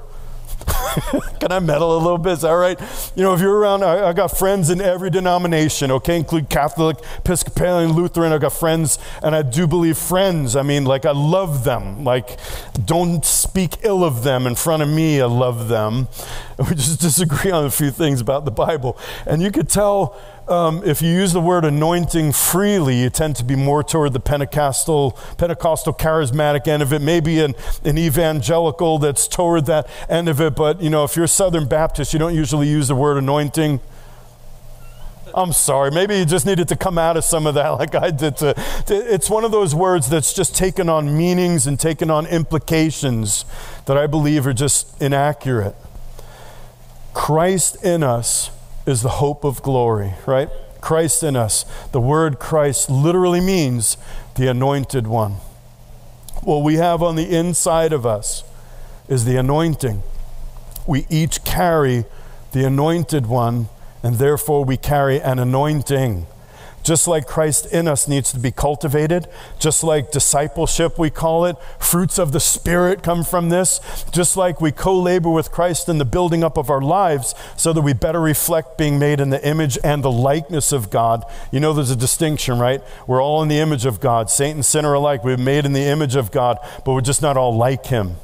Can 1.39 1.51
I 1.51 1.59
meddle 1.59 1.97
a 1.97 1.99
little 1.99 2.17
bit? 2.17 2.33
Is 2.33 2.41
that 2.41 2.51
right? 2.51 2.79
You 3.15 3.23
know, 3.23 3.33
if 3.33 3.41
you're 3.41 3.55
around, 3.55 3.83
I, 3.83 4.09
I, 4.09 4.13
got 4.13 4.37
friends 4.37 4.69
in 4.69 4.81
every 4.81 5.09
denomination, 5.09 5.91
okay, 5.91 6.17
include 6.17 6.49
Catholic, 6.49 6.97
Episcopalian, 7.19 7.93
Lutheran. 7.93 8.31
I 8.31 8.37
got 8.37 8.53
friends, 8.53 8.99
and 9.21 9.35
I 9.35 9.41
do 9.41 9.67
believe 9.67 9.97
friends. 9.97 10.55
I 10.55 10.61
mean, 10.61 10.85
like, 10.85 11.05
I 11.05 11.11
love 11.11 11.63
them. 11.63 12.03
Like, 12.03 12.39
don't 12.85 13.25
speak 13.25 13.77
ill 13.83 14.03
of 14.03 14.23
them 14.23 14.45
in 14.47 14.55
front 14.55 14.83
of 14.83 14.89
me. 14.89 15.21
I 15.21 15.25
love 15.25 15.67
them. 15.67 16.07
We 16.69 16.75
just 16.75 17.01
disagree 17.01 17.49
on 17.49 17.65
a 17.65 17.71
few 17.71 17.89
things 17.89 18.21
about 18.21 18.45
the 18.45 18.51
Bible. 18.51 18.97
And 19.25 19.41
you 19.41 19.49
could 19.51 19.67
tell 19.67 20.15
um, 20.47 20.81
if 20.85 21.01
you 21.01 21.09
use 21.09 21.33
the 21.33 21.39
word 21.39 21.63
anointing 21.63 22.33
freely, 22.33 23.01
you 23.01 23.09
tend 23.09 23.35
to 23.37 23.43
be 23.43 23.55
more 23.55 23.83
toward 23.83 24.13
the 24.13 24.19
Pentecostal, 24.19 25.11
Pentecostal 25.37 25.93
charismatic 25.93 26.67
end 26.67 26.83
of 26.83 26.91
it, 26.91 27.01
maybe 27.01 27.39
an, 27.39 27.55
an 27.83 27.97
evangelical 27.97 28.99
that's 28.99 29.27
toward 29.27 29.65
that 29.67 29.87
end 30.09 30.27
of 30.27 30.41
it. 30.41 30.55
But, 30.55 30.81
you 30.81 30.89
know, 30.89 31.03
if 31.03 31.15
you're 31.15 31.27
Southern 31.27 31.67
Baptist, 31.67 32.13
you 32.13 32.19
don't 32.19 32.35
usually 32.35 32.67
use 32.67 32.89
the 32.89 32.95
word 32.95 33.17
anointing. 33.17 33.79
I'm 35.33 35.53
sorry. 35.53 35.91
Maybe 35.91 36.17
you 36.17 36.25
just 36.25 36.45
needed 36.45 36.67
to 36.67 36.75
come 36.75 36.97
out 36.97 37.17
of 37.17 37.23
some 37.23 37.47
of 37.47 37.55
that 37.55 37.69
like 37.79 37.95
I 37.95 38.11
did. 38.11 38.37
To, 38.37 38.53
to, 38.53 38.95
it's 38.95 39.29
one 39.29 39.45
of 39.45 39.51
those 39.51 39.73
words 39.73 40.09
that's 40.09 40.33
just 40.33 40.55
taken 40.55 40.89
on 40.89 41.17
meanings 41.17 41.67
and 41.67 41.79
taken 41.79 42.11
on 42.11 42.27
implications 42.27 43.45
that 43.85 43.97
I 43.97 44.07
believe 44.07 44.45
are 44.45 44.53
just 44.53 45.01
inaccurate. 45.01 45.75
Christ 47.13 47.83
in 47.83 48.03
us 48.03 48.49
is 48.85 49.01
the 49.01 49.09
hope 49.09 49.43
of 49.43 49.61
glory, 49.61 50.13
right? 50.25 50.49
Christ 50.81 51.23
in 51.23 51.35
us. 51.35 51.65
The 51.91 52.01
word 52.01 52.39
Christ 52.39 52.89
literally 52.89 53.41
means 53.41 53.97
the 54.35 54.47
anointed 54.47 55.07
one. 55.07 55.37
What 56.41 56.63
we 56.63 56.75
have 56.75 57.01
on 57.01 57.15
the 57.15 57.33
inside 57.35 57.93
of 57.93 58.05
us 58.05 58.43
is 59.07 59.23
the 59.23 59.37
anointing. 59.37 60.03
We 60.85 61.05
each 61.09 61.45
carry 61.45 62.05
the 62.51 62.65
anointed 62.65 63.27
one, 63.27 63.69
and 64.03 64.15
therefore 64.15 64.65
we 64.65 64.75
carry 64.75 65.21
an 65.21 65.39
anointing. 65.39 66.27
Just 66.83 67.07
like 67.07 67.25
Christ 67.25 67.65
in 67.67 67.87
us 67.87 68.07
needs 68.07 68.31
to 68.33 68.39
be 68.39 68.51
cultivated, 68.51 69.27
just 69.57 69.83
like 69.83 70.11
discipleship, 70.11 70.99
we 70.99 71.09
call 71.09 71.45
it, 71.45 71.55
fruits 71.79 72.19
of 72.19 72.33
the 72.33 72.39
Spirit 72.39 73.01
come 73.01 73.23
from 73.23 73.49
this, 73.49 73.79
just 74.11 74.35
like 74.35 74.59
we 74.59 74.71
co 74.71 74.99
labor 74.99 75.29
with 75.29 75.51
Christ 75.51 75.87
in 75.87 75.97
the 75.97 76.05
building 76.05 76.43
up 76.43 76.57
of 76.57 76.69
our 76.69 76.81
lives 76.81 77.33
so 77.55 77.71
that 77.71 77.81
we 77.81 77.93
better 77.93 78.19
reflect 78.19 78.77
being 78.77 78.99
made 78.99 79.19
in 79.19 79.29
the 79.29 79.45
image 79.47 79.77
and 79.83 80.03
the 80.03 80.11
likeness 80.11 80.71
of 80.71 80.89
God. 80.89 81.23
You 81.51 81.61
know, 81.61 81.71
there's 81.71 81.91
a 81.91 81.95
distinction, 81.95 82.59
right? 82.59 82.81
We're 83.07 83.23
all 83.23 83.41
in 83.41 83.47
the 83.47 83.59
image 83.59 83.85
of 83.85 83.99
God. 83.99 84.29
Saint 84.29 84.55
and 84.55 84.65
sinner 84.65 84.93
alike, 84.93 85.23
we're 85.23 85.37
made 85.37 85.65
in 85.65 85.73
the 85.73 85.85
image 85.85 86.15
of 86.15 86.31
God, 86.31 86.57
but 86.85 86.93
we're 86.93 87.01
just 87.01 87.21
not 87.21 87.37
all 87.37 87.55
like 87.55 87.85
Him. 87.85 88.17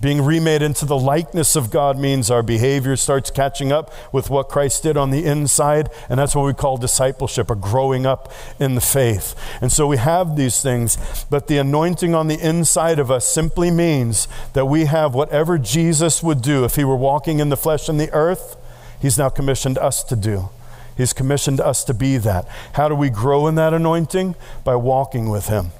Being 0.00 0.22
remade 0.22 0.62
into 0.62 0.86
the 0.86 0.98
likeness 0.98 1.56
of 1.56 1.70
God 1.70 1.98
means 1.98 2.30
our 2.30 2.42
behavior 2.42 2.96
starts 2.96 3.30
catching 3.30 3.70
up 3.70 3.92
with 4.12 4.30
what 4.30 4.48
Christ 4.48 4.82
did 4.82 4.96
on 4.96 5.10
the 5.10 5.26
inside, 5.26 5.90
and 6.08 6.18
that's 6.18 6.34
what 6.34 6.46
we 6.46 6.54
call 6.54 6.78
discipleship 6.78 7.50
or 7.50 7.54
growing 7.54 8.06
up 8.06 8.32
in 8.58 8.74
the 8.74 8.80
faith. 8.80 9.34
And 9.60 9.70
so 9.70 9.86
we 9.86 9.98
have 9.98 10.36
these 10.36 10.62
things, 10.62 10.96
but 11.28 11.48
the 11.48 11.58
anointing 11.58 12.14
on 12.14 12.28
the 12.28 12.40
inside 12.40 12.98
of 12.98 13.10
us 13.10 13.28
simply 13.28 13.70
means 13.70 14.26
that 14.54 14.66
we 14.66 14.86
have 14.86 15.14
whatever 15.14 15.58
Jesus 15.58 16.22
would 16.22 16.40
do 16.40 16.64
if 16.64 16.76
he 16.76 16.84
were 16.84 16.96
walking 16.96 17.38
in 17.38 17.50
the 17.50 17.56
flesh 17.56 17.86
and 17.86 18.00
the 18.00 18.10
earth, 18.12 18.56
he's 19.02 19.18
now 19.18 19.28
commissioned 19.28 19.76
us 19.76 20.02
to 20.04 20.16
do. 20.16 20.48
He's 20.96 21.12
commissioned 21.12 21.60
us 21.60 21.84
to 21.84 21.94
be 21.94 22.16
that. 22.18 22.48
How 22.72 22.88
do 22.88 22.94
we 22.94 23.10
grow 23.10 23.46
in 23.46 23.54
that 23.56 23.74
anointing? 23.74 24.34
By 24.64 24.76
walking 24.76 25.28
with 25.28 25.48
him. 25.48 25.72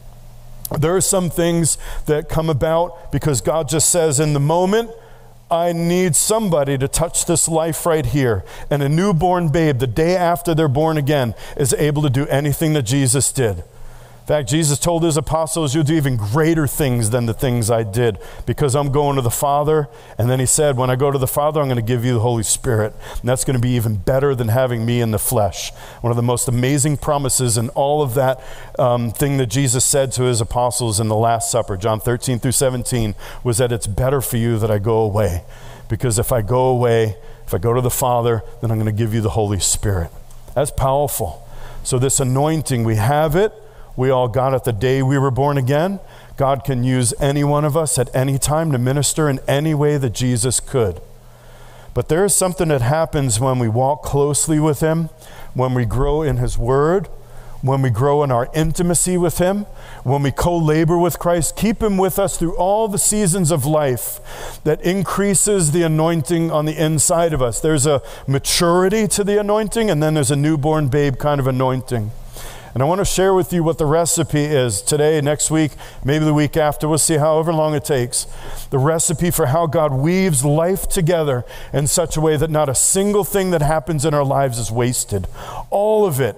There 0.79 0.95
are 0.95 1.01
some 1.01 1.31
things 1.31 1.79
that 2.07 2.29
come 2.29 2.49
about 2.49 3.11
because 3.13 3.41
God 3.41 3.69
just 3.69 3.91
says, 3.91 4.21
in 4.21 4.33
the 4.33 4.41
moment, 4.41 4.91
I 5.51 5.73
need 5.73 6.15
somebody 6.15 6.79
to 6.79 6.87
touch 6.87 7.27
this 7.27 7.49
life 7.49 7.85
right 7.85 8.07
here. 8.07 8.45
And 8.71 8.83
a 8.83 8.89
newborn 8.89 9.49
babe, 9.49 9.79
the 9.79 9.89
day 9.89 10.17
after 10.17 10.55
they're 10.55 10.69
born 10.69 10.97
again, 10.97 11.35
is 11.57 11.75
able 11.75 12.03
to 12.03 12.11
do 12.11 12.27
anything 12.29 12.73
that 12.75 12.83
Jesus 12.83 13.33
did 13.33 13.65
fact, 14.31 14.49
Jesus 14.49 14.79
told 14.79 15.03
his 15.03 15.17
apostles, 15.17 15.75
You'll 15.75 15.85
do 15.85 15.95
even 15.95 16.17
greater 16.17 16.67
things 16.67 17.11
than 17.11 17.27
the 17.27 17.35
things 17.35 17.71
I 17.71 17.83
did 17.83 18.19
because 18.47 18.77
I'm 18.77 18.93
going 18.93 19.17
to 19.17 19.23
the 19.23 19.31
Father. 19.31 19.89
And 20.19 20.31
then 20.31 20.39
he 20.39 20.47
said, 20.47 20.77
When 20.77 20.91
I 20.91 20.97
go 20.97 21.11
to 21.11 21.19
the 21.19 21.27
Father, 21.27 21.61
I'm 21.61 21.67
going 21.67 21.77
to 21.77 21.83
give 21.83 22.05
you 22.05 22.15
the 22.15 22.21
Holy 22.21 22.43
Spirit. 22.43 22.95
And 23.19 23.29
that's 23.29 23.45
going 23.45 23.57
to 23.57 23.61
be 23.61 23.71
even 23.71 23.97
better 23.97 24.35
than 24.35 24.49
having 24.49 24.87
me 24.87 25.01
in 25.01 25.11
the 25.11 25.19
flesh. 25.19 25.73
One 26.01 26.11
of 26.11 26.17
the 26.17 26.23
most 26.23 26.49
amazing 26.49 26.99
promises 26.99 27.59
in 27.59 27.71
all 27.71 28.03
of 28.03 28.15
that 28.15 28.41
um, 28.79 29.11
thing 29.11 29.39
that 29.39 29.47
Jesus 29.47 29.85
said 29.85 30.13
to 30.13 30.25
his 30.25 30.41
apostles 30.41 31.01
in 31.01 31.09
the 31.09 31.17
Last 31.17 31.51
Supper, 31.51 31.77
John 31.77 31.99
13 31.99 32.39
through 32.39 32.53
17, 32.53 33.15
was 33.43 33.59
that 33.59 33.73
it's 33.73 33.87
better 33.87 34.21
for 34.21 34.37
you 34.37 34.59
that 34.59 34.71
I 34.71 34.79
go 34.79 34.99
away. 34.99 35.45
Because 35.89 36.19
if 36.19 36.31
I 36.31 36.43
go 36.43 36.67
away, 36.67 37.17
if 37.47 37.55
I 37.55 37.59
go 37.59 37.73
to 37.73 37.81
the 37.81 37.91
Father, 37.91 38.43
then 38.61 38.71
I'm 38.71 38.79
going 38.79 38.87
to 38.87 38.93
give 38.93 39.13
you 39.13 39.23
the 39.23 39.31
Holy 39.31 39.59
Spirit. 39.59 40.11
That's 40.55 40.71
powerful. 40.71 41.47
So, 41.83 41.99
this 41.99 42.21
anointing, 42.21 42.85
we 42.85 42.97
have 42.97 43.35
it 43.35 43.53
we 44.01 44.09
all 44.09 44.29
got 44.29 44.55
it 44.55 44.65
the 44.65 44.73
day 44.73 45.03
we 45.03 45.19
were 45.19 45.31
born 45.31 45.59
again. 45.59 46.01
God 46.39 46.65
can 46.65 46.83
use 46.83 47.13
any 47.21 47.45
one 47.45 47.67
of 47.67 47.77
us 47.77 47.99
at 47.99 48.09
any 48.17 48.39
time 48.39 48.73
to 48.73 48.79
minister 48.79 49.29
in 49.29 49.41
any 49.47 49.75
way 49.75 49.99
that 49.99 50.15
Jesus 50.15 50.59
could. 50.59 51.03
But 51.93 52.09
there 52.09 52.25
is 52.25 52.35
something 52.35 52.69
that 52.69 52.81
happens 52.81 53.39
when 53.39 53.59
we 53.59 53.69
walk 53.69 54.03
closely 54.03 54.59
with 54.59 54.81
Him, 54.81 55.11
when 55.53 55.75
we 55.75 55.85
grow 55.85 56.23
in 56.23 56.39
His 56.39 56.57
Word, 56.57 57.09
when 57.61 57.83
we 57.83 57.91
grow 57.91 58.23
in 58.23 58.33
our 58.33 58.49
intimacy 58.55 59.19
with 59.19 59.37
Him, 59.37 59.67
when 60.03 60.23
we 60.23 60.33
co 60.33 60.57
labor 60.57 60.97
with 60.97 61.19
Christ, 61.19 61.55
keep 61.55 61.83
Him 61.83 61.99
with 61.99 62.19
us 62.19 62.39
through 62.39 62.57
all 62.57 62.89
the 62.89 62.97
seasons 62.97 63.51
of 63.51 63.67
life 63.67 64.19
that 64.65 64.81
increases 64.81 65.73
the 65.73 65.83
anointing 65.83 66.51
on 66.51 66.65
the 66.65 66.83
inside 66.83 67.35
of 67.35 67.43
us. 67.43 67.61
There's 67.61 67.85
a 67.85 68.01
maturity 68.27 69.07
to 69.09 69.25
the 69.25 69.39
anointing, 69.39 69.91
and 69.91 70.03
then 70.03 70.15
there's 70.15 70.31
a 70.31 70.37
newborn 70.37 70.89
babe 70.89 71.19
kind 71.19 71.39
of 71.39 71.47
anointing. 71.47 72.13
And 72.73 72.83
I 72.83 72.87
want 72.87 73.01
to 73.01 73.05
share 73.05 73.35
with 73.35 73.53
you 73.53 73.65
what 73.65 73.79
the 73.79 73.87
recipe 73.87 74.45
is 74.45 74.81
today, 74.81 75.21
next 75.21 75.51
week, 75.51 75.73
maybe 76.05 76.25
the 76.25 76.35
week 76.35 76.57
after. 76.57 76.89
We'll 76.89 76.99
see 76.99 77.17
however 77.17 77.53
long 77.53 77.75
it 77.75 77.85
takes. 77.85 78.27
The 78.71 78.79
recipe 78.79 79.31
for 79.33 79.47
how 79.47 79.67
God 79.67 79.93
weaves 79.93 80.45
life 80.45 80.89
together 80.89 81.45
in 81.73 81.89
such 81.89 82.17
a 82.17 82.21
way 82.21 82.37
that 82.37 82.51
not 82.51 82.69
a 82.69 82.75
single 82.75 83.25
thing 83.25 83.51
that 83.51 83.63
happens 83.63 84.05
in 84.05 84.15
our 84.15 84.25
lives 84.25 84.59
is 84.59 84.71
wasted. 84.71 85.27
All 85.71 86.07
of 86.07 86.21
it 86.21 86.37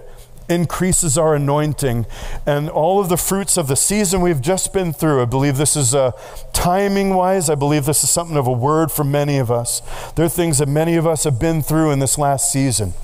increases 0.48 1.16
our 1.18 1.34
anointing 1.34 2.06
and 2.46 2.68
all 2.68 3.00
of 3.00 3.08
the 3.08 3.16
fruits 3.16 3.56
of 3.56 3.68
the 3.68 3.76
season 3.76 4.20
we've 4.20 4.40
just 4.40 4.72
been 4.72 4.92
through. 4.92 5.22
I 5.22 5.24
believe 5.26 5.56
this 5.56 5.76
is 5.76 5.94
uh, 5.94 6.12
timing 6.52 7.14
wise, 7.14 7.48
I 7.50 7.54
believe 7.54 7.84
this 7.84 8.02
is 8.02 8.10
something 8.10 8.36
of 8.36 8.46
a 8.46 8.52
word 8.52 8.90
for 8.90 9.04
many 9.04 9.38
of 9.38 9.50
us. 9.50 9.82
There 10.16 10.24
are 10.24 10.30
things 10.30 10.58
that 10.58 10.68
many 10.68 10.96
of 10.96 11.06
us 11.06 11.24
have 11.24 11.38
been 11.38 11.62
through 11.62 11.90
in 11.90 11.98
this 11.98 12.18
last 12.18 12.50
season. 12.50 12.94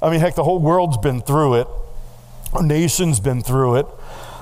I 0.00 0.10
mean, 0.10 0.20
heck, 0.20 0.34
the 0.34 0.44
whole 0.44 0.60
world's 0.60 0.98
been 0.98 1.20
through 1.20 1.54
it. 1.54 1.68
Our 2.56 2.62
nation's 2.62 3.20
been 3.20 3.42
through 3.42 3.76
it. 3.76 3.86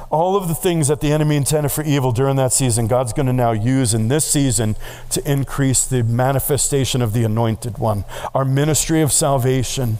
All 0.09 0.37
of 0.37 0.47
the 0.47 0.55
things 0.55 0.87
that 0.87 1.01
the 1.01 1.11
enemy 1.11 1.35
intended 1.35 1.71
for 1.71 1.83
evil 1.83 2.13
during 2.13 2.37
that 2.37 2.53
season, 2.53 2.87
God's 2.87 3.13
going 3.13 3.27
to 3.27 3.33
now 3.33 3.51
use 3.51 3.93
in 3.93 4.07
this 4.07 4.25
season 4.25 4.77
to 5.11 5.29
increase 5.29 5.85
the 5.85 6.05
manifestation 6.05 7.03
of 7.03 7.13
the 7.13 7.25
anointed 7.25 7.79
one. 7.79 8.05
Our 8.33 8.45
ministry 8.45 9.03
of 9.03 9.11
salvation, 9.11 9.99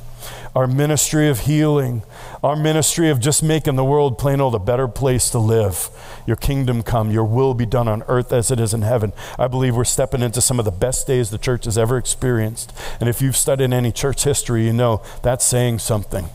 our 0.55 0.69
ministry 0.69 1.29
of 1.29 1.41
healing, 1.41 2.05
our 2.41 2.55
ministry 2.55 3.11
of 3.11 3.19
just 3.19 3.43
making 3.43 3.75
the 3.75 3.85
world 3.85 4.17
plain 4.17 4.41
old 4.41 4.55
a 4.55 4.61
better 4.61 4.87
place 4.87 5.29
to 5.31 5.41
live. 5.41 5.89
Your 6.25 6.37
kingdom 6.37 6.85
come, 6.85 7.11
your 7.11 7.25
will 7.25 7.53
be 7.53 7.67
done 7.67 7.89
on 7.89 8.05
earth 8.07 8.33
as 8.33 8.53
it 8.53 8.61
is 8.61 8.73
in 8.73 8.83
heaven. 8.83 9.13
I 9.41 9.49
believe 9.49 9.75
we're 9.75 9.83
stepping 9.83 10.23
into 10.23 10.41
some 10.41 10.61
of 10.61 10.65
the 10.65 10.71
best 10.71 11.09
days 11.09 11.31
the 11.31 11.39
church 11.39 11.65
has 11.65 11.77
ever 11.77 11.99
experienced. 11.99 12.73
And 13.01 13.09
if 13.09 13.21
you've 13.21 13.37
studied 13.37 13.73
any 13.73 13.91
church 13.91 14.23
history, 14.23 14.67
you 14.67 14.73
know 14.73 15.03
that's 15.25 15.45
saying 15.45 15.81
something. 15.81 16.29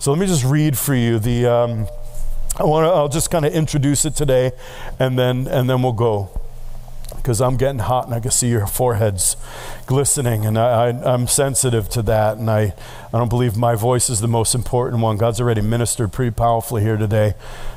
So 0.00 0.10
let 0.10 0.18
me 0.18 0.26
just 0.26 0.44
read 0.44 0.78
for 0.78 0.94
you 0.94 1.18
the. 1.18 1.44
Um, 1.44 1.86
I 2.56 2.64
want 2.64 2.86
to. 2.86 2.90
I'll 2.90 3.10
just 3.10 3.30
kind 3.30 3.44
of 3.44 3.52
introduce 3.52 4.06
it 4.06 4.16
today, 4.16 4.52
and 4.98 5.18
then 5.18 5.46
and 5.46 5.68
then 5.68 5.82
we'll 5.82 5.92
go 5.92 6.39
because 7.22 7.40
I'm 7.40 7.56
getting 7.56 7.80
hot 7.80 8.06
and 8.06 8.14
I 8.14 8.20
can 8.20 8.30
see 8.30 8.48
your 8.48 8.66
foreheads 8.66 9.36
glistening, 9.86 10.46
and 10.46 10.58
I, 10.58 10.88
I, 10.88 11.14
am 11.14 11.26
sensitive 11.26 11.88
to 11.90 12.02
that. 12.02 12.38
And 12.38 12.50
I, 12.50 12.74
I 13.12 13.18
don't 13.18 13.28
believe 13.28 13.56
my 13.56 13.74
voice 13.74 14.08
is 14.08 14.20
the 14.20 14.28
most 14.28 14.54
important 14.54 15.02
one. 15.02 15.16
God's 15.16 15.40
already 15.40 15.60
ministered 15.60 16.12
pretty 16.12 16.30
powerfully 16.30 16.82
here 16.82 16.96
today, 16.96 17.34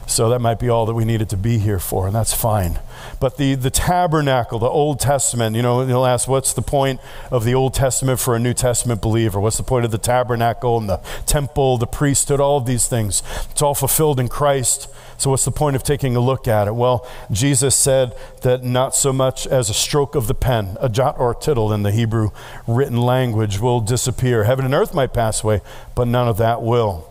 so 0.08 0.30
that 0.30 0.40
might 0.40 0.60
be 0.60 0.70
all 0.70 0.86
that 0.86 0.94
we 0.94 1.06
needed 1.06 1.30
to 1.30 1.38
be 1.38 1.58
here 1.58 1.80
for, 1.80 2.08
and 2.08 2.16
that's 2.16 2.34
fine. 2.34 2.80
But 3.20 3.38
the, 3.38 3.56
the 3.56 3.70
tabernacle, 3.70 4.60
the 4.60 4.68
Old 4.68 5.00
Testament, 5.00 5.56
you 5.56 5.62
know, 5.62 5.86
you'll 5.86 6.06
ask, 6.06 6.28
what's 6.28 6.54
the 6.54 6.62
point 6.62 7.00
of 7.32 7.44
the 7.44 7.54
Old 7.54 7.74
Testament 7.74 8.20
for 8.20 8.36
a 8.36 8.40
New 8.40 8.54
Testament 8.54 9.02
believer? 9.02 9.40
What's 9.40 9.58
the 9.58 9.64
point 9.64 9.86
of 9.86 9.92
the 9.92 9.98
tabernacle 9.98 10.78
and 10.78 10.90
the 10.90 10.98
temple, 11.26 11.78
the 11.78 11.88
priesthood, 11.88 12.40
all 12.40 12.58
of 12.58 12.66
these 12.66 12.88
things? 12.88 13.24
It's 13.52 13.62
all 13.62 13.76
fulfilled 13.76 14.20
in 14.20 14.30
Christ. 14.30 14.88
So, 15.18 15.30
what's 15.30 15.46
the 15.46 15.52
point 15.52 15.76
of 15.76 15.84
taking 15.84 16.16
a 16.16 16.20
look 16.20 16.48
at 16.48 16.68
it? 16.68 16.76
Well, 16.76 17.08
Jesus 17.32 17.76
said 17.76 18.16
that 18.42 18.64
not 18.64 18.96
so 18.96 19.14
much 19.14 19.48
as 19.48 19.70
a 19.70 19.74
stroke 19.74 20.16
of 20.16 20.28
the 20.28 20.34
pen, 20.34 20.78
a 20.80 20.90
jot 20.90 21.20
or 21.20 21.32
a 21.32 21.36
tittle 21.36 21.72
in 21.72 21.84
the 21.84 21.92
Hebrew 21.92 22.32
written 22.68 22.98
language 22.98 23.60
will 23.60 23.80
disappear. 23.80 24.44
Heaven 24.44 24.66
and 24.66 24.74
earth 24.74 24.94
might 24.94 25.14
pass 25.14 25.44
away, 25.44 25.62
but 25.96 26.08
none 26.08 26.28
of 26.28 26.38
that 26.38 26.62
will. 26.62 27.10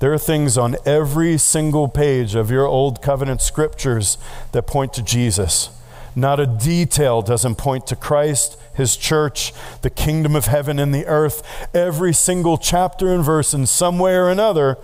There 0.00 0.12
are 0.12 0.18
things 0.18 0.58
on 0.58 0.76
every 0.84 1.38
single 1.38 1.88
page 1.88 2.34
of 2.34 2.50
your 2.50 2.66
Old 2.66 3.00
Covenant 3.00 3.40
scriptures 3.40 4.18
that 4.52 4.66
point 4.66 4.92
to 4.94 5.02
Jesus. 5.02 5.70
Not 6.16 6.40
a 6.40 6.46
detail 6.46 7.22
doesn't 7.22 7.56
point 7.56 7.86
to 7.88 7.96
Christ, 7.96 8.58
His 8.74 8.96
church, 8.96 9.52
the 9.82 9.90
kingdom 9.90 10.36
of 10.36 10.46
heaven 10.46 10.78
and 10.78 10.94
the 10.94 11.06
earth. 11.06 11.68
Every 11.74 12.12
single 12.12 12.58
chapter 12.58 13.12
and 13.12 13.24
verse, 13.24 13.54
in 13.54 13.66
some 13.66 13.98
way 13.98 14.14
or 14.14 14.28
another, 14.28 14.78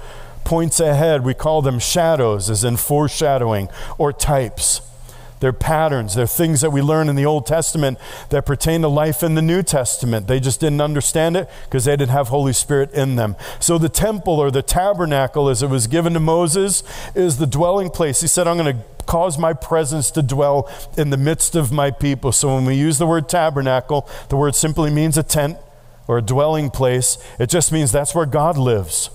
points 0.45 0.81
ahead. 0.81 1.25
We 1.25 1.35
call 1.35 1.63
them 1.63 1.79
shadows, 1.79 2.51
as 2.51 2.65
in 2.65 2.77
foreshadowing, 2.77 3.69
or 3.99 4.13
types. 4.13 4.83
They're 5.41 5.55
patterns. 5.55 6.15
They're 6.15 6.27
things 6.27 6.61
that 6.61 6.71
we 6.71 6.83
learn 6.83 7.09
in 7.09 7.17
the 7.17 7.25
Old 7.25 7.47
Testament 7.47 7.99
that 8.29 8.45
pertain 8.45 8.83
to 8.83 8.89
life 8.89 9.23
in 9.23 9.35
the 9.35 9.43
New 9.43 9.63
Testament. 9.63 10.27
They 10.27 10.39
just 10.39 10.61
didn't 10.61 10.83
understand 10.83 11.35
it 11.37 11.49
because 11.65 11.87
they 11.87 11.93
didn't 11.93 12.11
have 12.11 12.29
Holy 12.29 12.53
Spirit 12.53 12.93
in 12.93 13.17
them. 13.17 13.37
So 13.59 13.79
the 13.79 13.89
temple 13.89 14.35
or 14.39 14.51
the 14.51 14.63
tabernacle, 14.63 15.49
as 15.49 15.63
it 15.63 15.69
was 15.69 15.87
given 15.87 16.13
to 16.13 16.21
Moses, 16.21 16.83
is 17.15 17.39
the 17.39 17.47
dwelling 17.47 17.89
place. 17.89 18.21
He 18.21 18.27
said, 18.27 18.47
I'm 18.47 18.59
going 18.59 18.77
to 18.77 18.85
cause 19.07 19.39
my 19.39 19.55
presence 19.55 20.11
to 20.13 20.23
dwell 20.23 20.71
in 20.99 21.09
the 21.09 21.17
midst 21.17 21.57
of 21.57 21.73
my 21.73 21.91
people. 21.91 22.33
So 22.33 22.55
when 22.55 22.67
we 22.67 22.75
use 22.75 22.99
the 22.99 23.07
word 23.07 23.27
tabernacle, 23.27 24.07
the 24.29 24.37
word 24.37 24.55
simply 24.55 24.91
means 24.91 25.17
a 25.17 25.23
tent 25.23 25.57
or 26.07 26.19
a 26.19 26.23
dwelling 26.23 26.71
place. 26.71 27.17
It 27.39 27.49
just 27.49 27.73
means 27.73 27.93
that's 27.93 28.15
where 28.15 28.27
God 28.27 28.59
lives. 28.59 29.09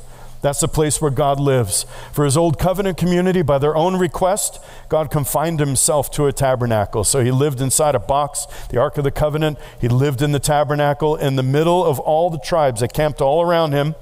That's 0.46 0.60
the 0.60 0.68
place 0.68 1.02
where 1.02 1.10
God 1.10 1.40
lives. 1.40 1.88
For 2.12 2.24
his 2.24 2.38
old 2.38 2.60
covenant 2.60 3.00
community, 3.00 3.42
by 3.42 3.58
their 3.58 3.76
own 3.76 3.98
request, 3.98 4.60
God 4.90 5.10
confined 5.10 5.60
himself 5.60 6.12
to 6.12 6.28
a 6.28 6.32
tabernacle. 6.32 7.04
So 7.04 7.24
he 7.24 7.32
lived 7.32 7.62
inside 7.62 7.96
a 7.96 8.00
box, 8.00 8.46
the 8.70 8.78
Ark 8.78 9.00
of 9.00 9.06
the 9.06 9.10
Covenant. 9.10 9.58
He 9.82 9.88
lived 9.88 10.22
in 10.22 10.34
the 10.34 10.40
tabernacle 10.40 11.16
in 11.16 11.36
the 11.36 11.42
middle 11.42 11.84
of 11.84 12.00
all 12.00 12.30
the 12.30 12.38
tribes 12.38 12.82
that 12.82 12.94
camped 12.94 13.22
all 13.22 13.42
around 13.42 13.72
him 13.72 13.96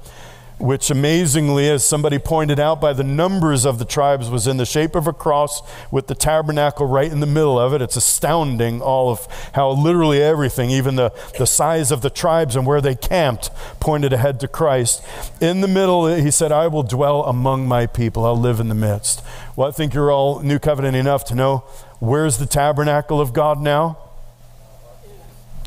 which 0.64 0.90
amazingly, 0.90 1.68
as 1.68 1.84
somebody 1.84 2.18
pointed 2.18 2.58
out, 2.58 2.80
by 2.80 2.94
the 2.94 3.04
numbers 3.04 3.66
of 3.66 3.78
the 3.78 3.84
tribes, 3.84 4.30
was 4.30 4.46
in 4.46 4.56
the 4.56 4.64
shape 4.64 4.94
of 4.94 5.06
a 5.06 5.12
cross 5.12 5.60
with 5.90 6.06
the 6.06 6.14
tabernacle 6.14 6.86
right 6.86 7.12
in 7.12 7.20
the 7.20 7.26
middle 7.26 7.58
of 7.58 7.74
it. 7.74 7.82
It's 7.82 7.96
astounding, 7.96 8.80
all 8.80 9.10
of 9.10 9.28
how 9.52 9.72
literally 9.72 10.22
everything, 10.22 10.70
even 10.70 10.96
the, 10.96 11.12
the 11.36 11.46
size 11.46 11.90
of 11.90 12.00
the 12.00 12.08
tribes 12.08 12.56
and 12.56 12.66
where 12.66 12.80
they 12.80 12.94
camped, 12.94 13.50
pointed 13.78 14.14
ahead 14.14 14.40
to 14.40 14.48
Christ. 14.48 15.04
In 15.38 15.60
the 15.60 15.68
middle, 15.68 16.06
he 16.06 16.30
said, 16.30 16.50
I 16.50 16.66
will 16.68 16.82
dwell 16.82 17.24
among 17.24 17.68
my 17.68 17.86
people, 17.86 18.24
I'll 18.24 18.34
live 18.34 18.58
in 18.58 18.68
the 18.68 18.74
midst. 18.74 19.22
Well, 19.56 19.68
I 19.68 19.70
think 19.70 19.92
you're 19.92 20.10
all 20.10 20.40
New 20.40 20.58
Covenant 20.58 20.96
enough 20.96 21.26
to 21.26 21.34
know 21.34 21.64
where's 22.00 22.38
the 22.38 22.46
tabernacle 22.46 23.20
of 23.20 23.34
God 23.34 23.60
now? 23.60 23.98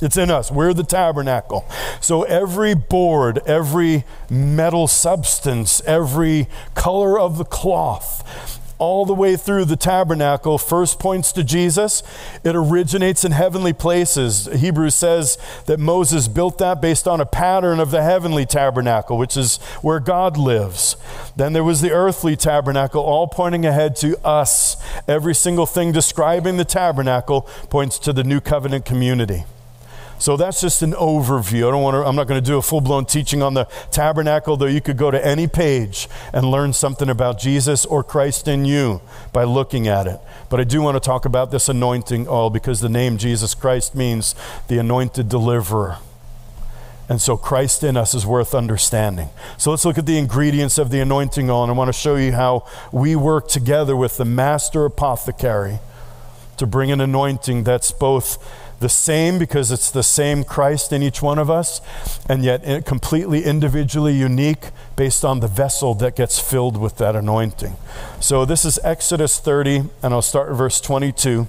It's 0.02 0.18
in 0.18 0.30
us. 0.30 0.52
We're 0.52 0.74
the 0.74 0.84
tabernacle. 0.84 1.66
So 2.02 2.24
every 2.24 2.76
board, 2.76 3.40
every 3.48 4.06
metal 4.30 4.88
substance, 4.88 5.82
every 5.86 6.48
color 6.76 7.20
of 7.20 7.38
the 7.38 7.46
cloth, 7.46 8.24
all 8.80 9.06
the 9.06 9.14
way 9.14 9.36
through 9.36 9.66
the 9.66 9.76
tabernacle 9.76 10.60
first 10.60 11.00
points 11.00 11.32
to 11.32 11.44
Jesus. 11.44 12.04
It 12.44 12.56
originates 12.56 13.26
in 13.26 13.32
heavenly 13.32 13.74
places. 13.74 14.46
Hebrews 14.46 14.94
says 14.94 15.40
that 15.66 15.80
Moses 15.80 16.28
built 16.28 16.60
that 16.60 16.80
based 16.80 17.08
on 17.08 17.20
a 17.20 17.26
pattern 17.26 17.80
of 17.80 17.90
the 17.90 18.04
heavenly 18.04 18.46
tabernacle, 18.46 19.18
which 19.18 19.36
is 19.36 19.58
where 19.82 20.00
God 20.00 20.38
lives. 20.38 20.96
Then 21.36 21.54
there 21.54 21.64
was 21.64 21.82
the 21.82 21.92
earthly 21.92 22.36
tabernacle, 22.36 23.02
all 23.02 23.28
pointing 23.28 23.66
ahead 23.66 23.96
to 23.98 24.24
us. 24.24 24.78
Every 25.08 25.34
single 25.34 25.66
thing 25.66 25.92
describing 25.92 26.58
the 26.58 26.66
tabernacle 26.66 27.42
points 27.70 27.98
to 28.00 28.14
the 28.14 28.24
new 28.24 28.40
covenant 28.40 28.86
community. 28.86 29.46
So 30.20 30.36
that's 30.36 30.62
just 30.62 30.82
an 30.82 30.94
overview. 30.94 31.68
I 31.68 31.72
don't 31.72 31.84
want 31.84 31.96
to, 31.96 32.04
I'm 32.04 32.16
not 32.16 32.28
going 32.28 32.42
to 32.42 32.46
do 32.46 32.58
a 32.58 32.62
full 32.62 32.82
blown 32.82 33.06
teaching 33.06 33.44
on 33.44 33.54
the 33.54 33.66
tabernacle, 33.92 34.58
though 34.58 34.66
you 34.66 34.82
could 34.82 34.98
go 34.98 35.12
to 35.12 35.26
any 35.26 35.48
page 35.48 36.08
and 36.34 36.50
learn 36.50 36.74
something 36.74 37.10
about 37.10 37.40
Jesus 37.40 37.86
or 37.86 38.04
Christ 38.04 38.48
in 38.48 38.66
you 38.66 39.02
by 39.32 39.44
looking 39.44 39.88
at 39.88 40.08
it. 40.08 40.20
But 40.50 40.60
I 40.60 40.64
do 40.64 40.82
want 40.82 40.96
to 40.96 41.00
talk 41.00 41.26
about 41.26 41.52
this 41.52 41.70
anointing 41.70 42.28
oil 42.28 42.50
because 42.50 42.82
the 42.82 42.90
name 42.90 43.18
Jesus 43.18 43.54
Christ 43.54 43.94
means 43.94 44.34
the 44.68 44.80
anointed 44.80 45.30
deliverer. 45.30 45.98
And 47.10 47.22
so 47.22 47.38
Christ 47.38 47.84
in 47.84 47.96
us 47.96 48.14
is 48.14 48.26
worth 48.26 48.54
understanding. 48.54 49.30
So 49.58 49.72
let's 49.72 49.86
look 49.86 49.98
at 49.98 50.06
the 50.06 50.18
ingredients 50.18 50.78
of 50.78 50.90
the 50.90 51.00
anointing 51.00 51.50
oil. 51.50 51.64
And 51.64 51.72
I 51.72 51.76
want 51.76 51.88
to 51.88 51.94
show 51.94 52.16
you 52.16 52.34
how 52.34 52.68
we 52.92 53.16
work 53.16 53.48
together 53.48 53.96
with 53.96 54.18
the 54.18 54.26
master 54.26 54.84
apothecary 54.84 55.80
to 56.58 56.68
bring 56.68 56.92
an 56.92 57.00
anointing 57.00 57.64
that's 57.64 57.92
both 57.92 58.38
the 58.80 58.90
same 58.90 59.40
because 59.40 59.72
it's 59.72 59.90
the 59.90 60.04
same 60.04 60.44
Christ 60.44 60.94
in 60.94 61.02
each 61.02 61.22
one 61.22 61.40
of 61.40 61.50
us, 61.50 61.82
and 62.30 62.44
yet 62.44 62.86
completely 62.86 63.44
individually 63.44 64.14
unique 64.14 64.70
based 64.96 65.26
on 65.26 65.40
the 65.40 65.48
vessel 65.48 65.94
that 65.96 66.16
gets 66.16 66.40
filled 66.40 66.78
with 66.78 66.98
that 66.98 67.16
anointing. 67.16 67.76
So 68.20 68.46
this 68.46 68.66
is 68.66 68.80
Exodus 68.84 69.40
30, 69.40 69.84
and 70.04 70.14
I'll 70.14 70.22
start 70.22 70.50
at 70.50 70.56
verse 70.56 70.80
22. 70.82 71.48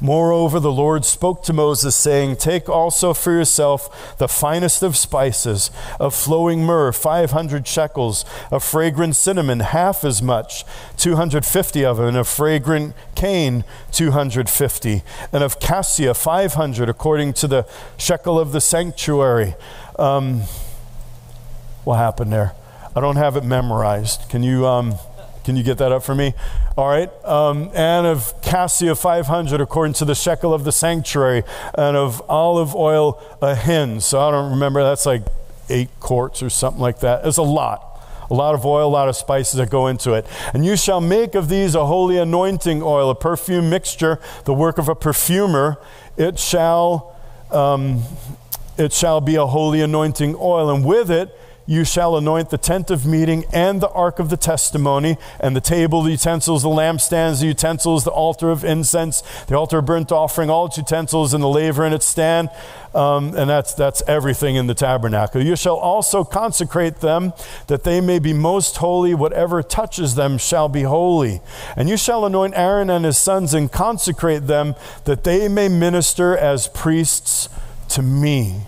Moreover, 0.00 0.58
the 0.60 0.72
Lord 0.72 1.04
spoke 1.04 1.42
to 1.44 1.52
Moses, 1.52 1.94
saying, 1.94 2.36
Take 2.36 2.68
also 2.68 3.14
for 3.14 3.32
yourself 3.32 4.16
the 4.18 4.28
finest 4.28 4.82
of 4.82 4.96
spices, 4.96 5.70
of 6.00 6.14
flowing 6.14 6.64
myrrh, 6.64 6.92
500 6.92 7.66
shekels, 7.66 8.24
of 8.50 8.64
fragrant 8.64 9.16
cinnamon, 9.16 9.60
half 9.60 10.04
as 10.04 10.22
much, 10.22 10.64
250 10.96 11.84
of 11.84 11.96
them, 11.96 12.08
and 12.08 12.16
of 12.16 12.28
fragrant 12.28 12.94
cane, 13.14 13.64
250, 13.92 15.02
and 15.32 15.44
of 15.44 15.60
cassia, 15.60 16.14
500, 16.14 16.88
according 16.88 17.32
to 17.34 17.46
the 17.46 17.66
shekel 17.96 18.38
of 18.38 18.52
the 18.52 18.60
sanctuary. 18.60 19.54
Um, 19.98 20.42
what 21.84 21.96
happened 21.96 22.32
there? 22.32 22.54
I 22.94 23.00
don't 23.00 23.16
have 23.16 23.36
it 23.36 23.44
memorized. 23.44 24.28
Can 24.28 24.42
you. 24.42 24.66
Um, 24.66 24.96
can 25.44 25.56
you 25.56 25.62
get 25.62 25.78
that 25.78 25.92
up 25.92 26.02
for 26.02 26.14
me? 26.14 26.34
All 26.76 26.88
right. 26.88 27.10
Um, 27.24 27.70
and 27.74 28.06
of 28.06 28.40
cassia 28.42 28.94
500 28.94 29.60
according 29.60 29.94
to 29.94 30.04
the 30.04 30.14
shekel 30.14 30.54
of 30.54 30.64
the 30.64 30.72
sanctuary, 30.72 31.42
and 31.74 31.96
of 31.96 32.22
olive 32.30 32.74
oil 32.74 33.20
a 33.40 33.54
hin. 33.54 34.00
So 34.00 34.20
I 34.20 34.30
don't 34.30 34.50
remember, 34.50 34.82
that's 34.82 35.06
like 35.06 35.22
eight 35.68 35.88
quarts 36.00 36.42
or 36.42 36.50
something 36.50 36.80
like 36.80 37.00
that. 37.00 37.26
It's 37.26 37.38
a 37.38 37.42
lot. 37.42 37.88
A 38.30 38.34
lot 38.34 38.54
of 38.54 38.64
oil, 38.64 38.88
a 38.88 38.90
lot 38.90 39.08
of 39.08 39.16
spices 39.16 39.58
that 39.58 39.68
go 39.68 39.88
into 39.88 40.14
it. 40.14 40.26
And 40.54 40.64
you 40.64 40.76
shall 40.76 41.00
make 41.00 41.34
of 41.34 41.48
these 41.48 41.74
a 41.74 41.84
holy 41.84 42.16
anointing 42.18 42.82
oil, 42.82 43.10
a 43.10 43.14
perfume 43.14 43.68
mixture, 43.68 44.18
the 44.44 44.54
work 44.54 44.78
of 44.78 44.88
a 44.88 44.94
perfumer. 44.94 45.78
It 46.16 46.38
shall, 46.38 47.14
um, 47.50 48.02
it 48.78 48.92
shall 48.92 49.20
be 49.20 49.34
a 49.34 49.46
holy 49.46 49.82
anointing 49.82 50.36
oil. 50.38 50.70
And 50.70 50.84
with 50.84 51.10
it, 51.10 51.36
you 51.66 51.84
shall 51.84 52.16
anoint 52.16 52.50
the 52.50 52.58
tent 52.58 52.90
of 52.90 53.06
meeting 53.06 53.44
and 53.52 53.80
the 53.80 53.90
ark 53.90 54.18
of 54.18 54.30
the 54.30 54.36
testimony, 54.36 55.16
and 55.40 55.54
the 55.54 55.60
table, 55.60 56.02
the 56.02 56.10
utensils, 56.10 56.62
the 56.62 56.68
lampstands, 56.68 57.40
the 57.40 57.46
utensils, 57.46 58.04
the 58.04 58.10
altar 58.10 58.50
of 58.50 58.64
incense, 58.64 59.22
the 59.46 59.56
altar 59.56 59.78
of 59.78 59.86
burnt 59.86 60.10
offering, 60.10 60.50
all 60.50 60.66
its 60.66 60.76
utensils, 60.76 61.32
and 61.32 61.42
the 61.42 61.48
laver 61.48 61.84
in 61.84 61.92
its 61.92 62.06
stand. 62.06 62.50
Um, 62.94 63.34
and 63.36 63.48
that's, 63.48 63.72
that's 63.72 64.02
everything 64.06 64.56
in 64.56 64.66
the 64.66 64.74
tabernacle. 64.74 65.42
You 65.42 65.56
shall 65.56 65.76
also 65.76 66.24
consecrate 66.24 66.96
them 66.96 67.32
that 67.68 67.84
they 67.84 68.00
may 68.00 68.18
be 68.18 68.32
most 68.32 68.76
holy. 68.76 69.14
Whatever 69.14 69.62
touches 69.62 70.14
them 70.14 70.36
shall 70.36 70.68
be 70.68 70.82
holy. 70.82 71.40
And 71.74 71.88
you 71.88 71.96
shall 71.96 72.26
anoint 72.26 72.54
Aaron 72.54 72.90
and 72.90 73.04
his 73.04 73.16
sons 73.16 73.54
and 73.54 73.72
consecrate 73.72 74.46
them 74.46 74.74
that 75.04 75.24
they 75.24 75.48
may 75.48 75.68
minister 75.68 76.36
as 76.36 76.68
priests 76.68 77.48
to 77.90 78.02
me. 78.02 78.62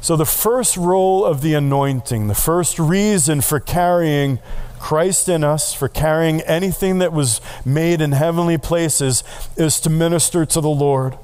So, 0.00 0.16
the 0.16 0.24
first 0.24 0.76
role 0.76 1.24
of 1.24 1.42
the 1.42 1.54
anointing, 1.54 2.28
the 2.28 2.34
first 2.34 2.78
reason 2.78 3.40
for 3.40 3.58
carrying 3.58 4.38
Christ 4.78 5.28
in 5.28 5.42
us, 5.42 5.74
for 5.74 5.88
carrying 5.88 6.40
anything 6.42 7.00
that 7.00 7.12
was 7.12 7.40
made 7.64 8.00
in 8.00 8.12
heavenly 8.12 8.58
places, 8.58 9.24
is 9.56 9.80
to 9.80 9.90
minister 9.90 10.46
to 10.46 10.60
the 10.60 10.68
Lord. 10.68 11.18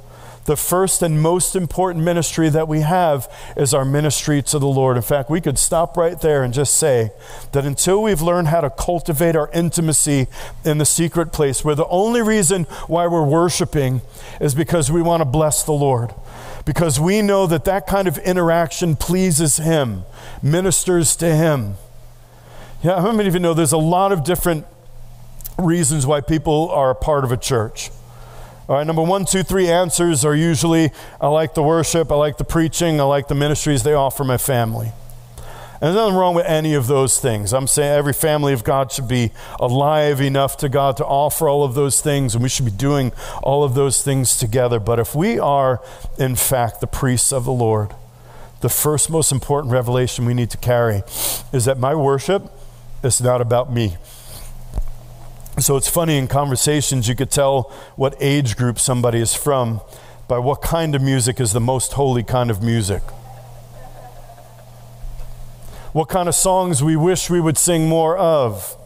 The 0.47 0.57
first 0.57 1.03
and 1.03 1.23
most 1.23 1.57
important 1.57 2.05
ministry 2.05 2.51
that 2.51 2.69
we 2.69 2.81
have 2.81 3.33
is 3.57 3.73
our 3.73 3.85
ministry 3.85 4.43
to 4.43 4.59
the 4.59 4.67
Lord. 4.67 4.97
In 4.97 5.03
fact, 5.03 5.31
we 5.31 5.41
could 5.41 5.59
stop 5.59 5.97
right 5.97 6.21
there 6.21 6.43
and 6.43 6.53
just 6.53 6.77
say 6.77 7.13
that 7.53 7.65
until 7.65 8.03
we've 8.03 8.21
learned 8.21 8.49
how 8.49 8.61
to 8.61 8.69
cultivate 8.69 9.37
our 9.37 9.51
intimacy 9.53 10.27
in 10.65 10.77
the 10.79 10.85
secret 10.85 11.33
place, 11.33 11.65
where 11.65 11.75
the 11.75 11.87
only 11.87 12.21
reason 12.21 12.65
why 12.89 13.07
we're 13.07 13.25
worshiping 13.25 14.03
is 14.39 14.55
because 14.55 14.93
we 14.93 15.01
want 15.01 15.23
to 15.23 15.25
bless 15.25 15.63
the 15.63 15.73
Lord 15.73 16.13
because 16.65 16.99
we 16.99 17.23
know 17.23 17.47
that 17.47 17.65
that 17.65 17.87
kind 17.87 18.09
of 18.09 18.19
interaction 18.19 18.97
pleases 18.97 19.59
Him, 19.59 20.05
ministers 20.43 21.17
to 21.17 21.35
Him. 21.35 21.77
Yeah, 22.83 23.01
how 23.01 23.13
many 23.13 23.29
of 23.29 23.35
you 23.35 23.41
know 23.41 23.55
there's 23.55 23.73
a 23.73 23.79
lot 23.79 24.13
of 24.13 24.25
different 24.25 24.67
reasons 25.59 26.07
why 26.07 26.21
people 26.21 26.71
are 26.71 26.91
a 26.91 26.95
part 26.95 27.25
of 27.25 27.33
a 27.33 27.37
church? 27.37 27.91
All 28.69 28.77
right, 28.77 28.87
number 28.87 29.03
one, 29.03 29.27
two, 29.27 29.43
three 29.43 29.69
answers 29.69 30.25
are 30.25 30.35
usually 30.35 30.91
I 31.21 31.29
like 31.29 31.55
the 31.55 31.63
worship, 31.63 32.11
I 32.11 32.15
like 32.15 32.39
the 32.39 32.45
preaching, 32.45 32.99
I 33.01 33.05
like 33.05 33.29
the 33.29 33.35
ministries 33.35 33.83
they 33.83 33.93
offer 33.93 34.25
my 34.25 34.39
family. 34.39 34.93
And 35.85 35.95
there's 35.95 36.03
nothing 36.03 36.17
wrong 36.17 36.35
with 36.35 36.47
any 36.47 36.73
of 36.73 36.87
those 36.87 37.21
things. 37.21 37.53
I'm 37.53 37.67
saying 37.67 37.93
every 37.93 38.15
family 38.15 38.55
of 38.55 38.65
God 38.65 38.91
should 38.91 39.07
be 39.07 39.33
alive 39.61 40.19
enough 40.23 40.57
to 40.59 40.71
God 40.71 40.97
to 40.97 41.05
offer 41.05 41.47
all 41.47 41.63
of 41.63 41.75
those 41.75 42.01
things, 42.01 42.35
and 42.35 42.43
we 42.43 42.49
should 42.49 42.65
be 42.65 42.71
doing 42.71 43.13
all 43.43 43.63
of 43.65 43.75
those 43.75 44.03
things 44.03 44.39
together. 44.39 44.81
But 44.81 44.99
if 44.99 45.15
we 45.15 45.39
are, 45.39 45.83
in 46.19 46.37
fact, 46.37 46.81
the 46.81 46.87
priests 46.87 47.35
of 47.35 47.45
the 47.45 47.53
Lord, 47.53 47.95
the 48.63 48.71
first 48.71 49.11
most 49.11 49.31
important 49.31 49.75
revelation 49.75 50.25
we 50.25 50.33
need 50.33 50.49
to 50.53 50.57
carry 50.57 51.03
is 51.53 51.67
that 51.67 51.79
my 51.79 51.95
worship 51.95 52.51
is 53.03 53.21
not 53.21 53.43
about 53.43 53.71
me. 53.71 53.99
So 55.59 55.77
it's 55.77 55.91
funny 55.91 56.17
in 56.17 56.29
conversations, 56.29 57.11
you 57.11 57.15
could 57.15 57.31
tell 57.31 57.65
what 57.97 58.17
age 58.21 58.57
group 58.57 58.79
somebody 58.79 59.19
is 59.19 59.35
from 59.35 59.83
by 60.29 60.39
what 60.39 60.63
kind 60.63 60.95
of 60.95 61.03
music 61.03 61.41
is 61.41 61.53
the 61.53 61.61
most 61.61 61.93
holy 61.93 62.23
kind 62.23 62.51
of 62.51 62.63
music 62.63 63.03
what 65.95 66.09
kind 66.09 66.29
of 66.29 66.35
songs 66.35 66.83
we 66.83 66.97
wish 66.97 67.31
we 67.31 67.41
would 67.41 67.57
sing 67.57 67.89
more 67.89 68.19
of. 68.19 68.77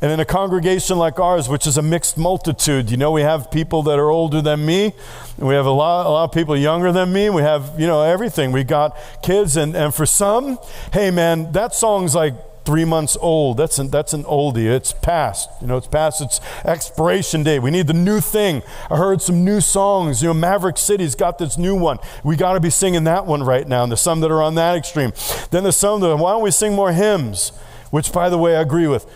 And 0.00 0.10
in 0.10 0.18
a 0.18 0.24
congregation 0.24 0.98
like 0.98 1.20
ours, 1.20 1.48
which 1.48 1.68
is 1.68 1.78
a 1.78 1.82
mixed 1.82 2.18
multitude, 2.18 2.90
you 2.90 2.96
know, 2.96 3.12
we 3.12 3.20
have 3.20 3.48
people 3.52 3.84
that 3.84 3.96
are 4.00 4.10
older 4.10 4.42
than 4.42 4.66
me, 4.66 4.92
we 5.38 5.54
have 5.54 5.66
a 5.66 5.70
lot, 5.70 6.04
a 6.04 6.10
lot 6.10 6.24
of 6.24 6.32
people 6.32 6.56
younger 6.56 6.90
than 6.90 7.12
me. 7.12 7.30
We 7.30 7.42
have, 7.42 7.78
you 7.78 7.86
know, 7.86 8.02
everything. 8.02 8.50
We 8.50 8.64
got 8.64 8.96
kids, 9.22 9.56
and, 9.56 9.76
and 9.76 9.94
for 9.94 10.04
some, 10.04 10.58
hey 10.92 11.12
man, 11.12 11.52
that 11.52 11.76
song's 11.76 12.12
like 12.12 12.34
three 12.64 12.84
months 12.84 13.16
old. 13.20 13.56
That's 13.56 13.78
an, 13.78 13.90
that's 13.90 14.12
an 14.12 14.24
oldie. 14.24 14.66
It's 14.66 14.92
past. 14.92 15.48
You 15.60 15.66
know, 15.66 15.76
it's 15.76 15.86
past 15.86 16.20
its 16.20 16.40
expiration 16.64 17.42
date. 17.42 17.60
We 17.60 17.70
need 17.70 17.86
the 17.86 17.92
new 17.94 18.20
thing. 18.20 18.62
I 18.90 18.96
heard 18.96 19.20
some 19.20 19.44
new 19.44 19.60
songs. 19.60 20.22
You 20.22 20.28
know, 20.28 20.34
Maverick 20.34 20.78
City's 20.78 21.14
got 21.14 21.38
this 21.38 21.58
new 21.58 21.74
one. 21.74 21.98
We 22.24 22.36
got 22.36 22.54
to 22.54 22.60
be 22.60 22.70
singing 22.70 23.04
that 23.04 23.26
one 23.26 23.42
right 23.42 23.66
now. 23.66 23.82
And 23.82 23.92
there's 23.92 24.00
some 24.00 24.20
that 24.20 24.30
are 24.30 24.42
on 24.42 24.54
that 24.56 24.76
extreme. 24.76 25.12
Then 25.50 25.62
there's 25.64 25.76
some 25.76 26.00
that, 26.00 26.16
why 26.16 26.32
don't 26.32 26.42
we 26.42 26.50
sing 26.50 26.74
more 26.74 26.92
hymns? 26.92 27.50
Which, 27.90 28.12
by 28.12 28.30
the 28.30 28.38
way, 28.38 28.56
I 28.56 28.62
agree 28.62 28.86
with. 28.86 29.06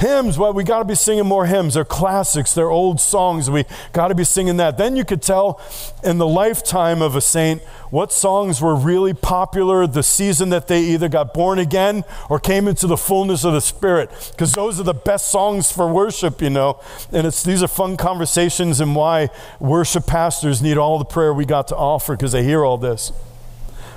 Hymns, 0.00 0.38
well, 0.38 0.54
we 0.54 0.64
got 0.64 0.78
to 0.78 0.86
be 0.86 0.94
singing 0.94 1.26
more 1.26 1.44
hymns. 1.44 1.74
They're 1.74 1.84
classics, 1.84 2.54
they're 2.54 2.70
old 2.70 3.02
songs. 3.02 3.50
We 3.50 3.66
got 3.92 4.08
to 4.08 4.14
be 4.14 4.24
singing 4.24 4.56
that. 4.56 4.78
Then 4.78 4.96
you 4.96 5.04
could 5.04 5.20
tell 5.20 5.60
in 6.02 6.16
the 6.16 6.26
lifetime 6.26 7.02
of 7.02 7.16
a 7.16 7.20
saint 7.20 7.60
what 7.90 8.10
songs 8.10 8.62
were 8.62 8.74
really 8.74 9.12
popular 9.12 9.86
the 9.86 10.02
season 10.02 10.48
that 10.48 10.68
they 10.68 10.80
either 10.84 11.10
got 11.10 11.34
born 11.34 11.58
again 11.58 12.04
or 12.30 12.40
came 12.40 12.66
into 12.66 12.86
the 12.86 12.96
fullness 12.96 13.44
of 13.44 13.52
the 13.52 13.60
Spirit. 13.60 14.08
Because 14.30 14.54
those 14.54 14.80
are 14.80 14.84
the 14.84 14.94
best 14.94 15.26
songs 15.26 15.70
for 15.70 15.86
worship, 15.92 16.40
you 16.40 16.48
know. 16.48 16.80
And 17.12 17.26
it's, 17.26 17.42
these 17.42 17.62
are 17.62 17.68
fun 17.68 17.98
conversations 17.98 18.80
and 18.80 18.96
why 18.96 19.28
worship 19.58 20.06
pastors 20.06 20.62
need 20.62 20.78
all 20.78 20.98
the 20.98 21.04
prayer 21.04 21.34
we 21.34 21.44
got 21.44 21.68
to 21.68 21.76
offer 21.76 22.16
because 22.16 22.32
they 22.32 22.42
hear 22.42 22.64
all 22.64 22.78
this. 22.78 23.12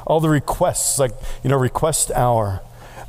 All 0.05 0.19
the 0.19 0.27
requests, 0.27 0.99
like, 0.99 1.13
you 1.45 1.49
know, 1.49 1.55
request 1.55 2.11
hour. 2.11 2.61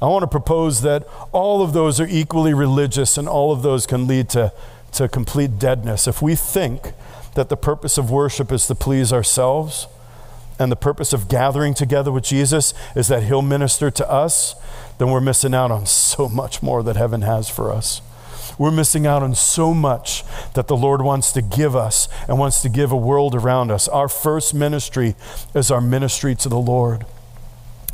I 0.04 0.08
want 0.08 0.22
to 0.22 0.28
propose 0.28 0.82
that 0.82 1.08
all 1.32 1.62
of 1.62 1.72
those 1.72 1.98
are 1.98 2.06
equally 2.06 2.52
religious 2.52 3.16
and 3.16 3.26
all 3.26 3.52
of 3.52 3.62
those 3.62 3.86
can 3.86 4.06
lead 4.06 4.28
to, 4.30 4.52
to 4.92 5.08
complete 5.08 5.58
deadness. 5.58 6.06
If 6.06 6.20
we 6.20 6.34
think 6.34 6.92
that 7.36 7.48
the 7.48 7.56
purpose 7.56 7.96
of 7.96 8.10
worship 8.10 8.52
is 8.52 8.66
to 8.66 8.74
please 8.74 9.14
ourselves 9.14 9.86
and 10.58 10.70
the 10.70 10.76
purpose 10.76 11.14
of 11.14 11.28
gathering 11.28 11.72
together 11.72 12.12
with 12.12 12.22
Jesus 12.22 12.74
is 12.94 13.08
that 13.08 13.22
He'll 13.22 13.40
minister 13.40 13.90
to 13.90 14.10
us, 14.10 14.54
then 14.98 15.08
we're 15.10 15.22
missing 15.22 15.54
out 15.54 15.70
on 15.70 15.86
so 15.86 16.28
much 16.28 16.62
more 16.62 16.82
that 16.82 16.96
heaven 16.96 17.22
has 17.22 17.48
for 17.48 17.72
us. 17.72 18.02
We're 18.58 18.70
missing 18.70 19.06
out 19.06 19.22
on 19.22 19.34
so 19.34 19.72
much 19.72 20.22
that 20.52 20.68
the 20.68 20.76
Lord 20.76 21.00
wants 21.00 21.32
to 21.32 21.40
give 21.40 21.74
us 21.74 22.08
and 22.28 22.38
wants 22.38 22.60
to 22.60 22.68
give 22.68 22.92
a 22.92 22.96
world 22.96 23.34
around 23.34 23.70
us. 23.70 23.88
Our 23.88 24.08
first 24.08 24.52
ministry 24.52 25.16
is 25.54 25.70
our 25.70 25.80
ministry 25.80 26.34
to 26.36 26.50
the 26.50 26.58
Lord. 26.58 27.06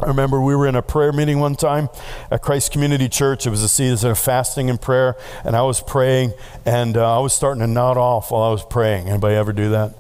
I 0.03 0.07
remember 0.07 0.41
we 0.41 0.57
were 0.57 0.67
in 0.67 0.77
a 0.77 0.83
prayer 0.83 1.13
meeting 1.13 1.41
one 1.41 1.57
time 1.57 1.91
at 2.31 2.41
Christ 2.41 2.73
Community 2.73 3.09
Church. 3.09 3.47
It 3.47 3.51
was 3.51 3.63
a 3.63 3.69
season 3.69 4.11
of 4.11 4.19
fasting 4.19 4.71
and 4.71 4.81
prayer, 4.81 5.15
and 5.45 5.55
I 5.55 5.63
was 5.63 5.81
praying, 5.83 6.33
and 6.65 6.97
uh, 6.97 7.19
I 7.19 7.21
was 7.21 7.35
starting 7.35 7.61
to 7.61 7.67
nod 7.67 7.99
off 7.99 8.31
while 8.31 8.43
I 8.43 8.51
was 8.51 8.65
praying. 8.65 9.09
Anybody 9.09 9.35
ever 9.35 9.53
do 9.53 9.71
that? 9.71 9.95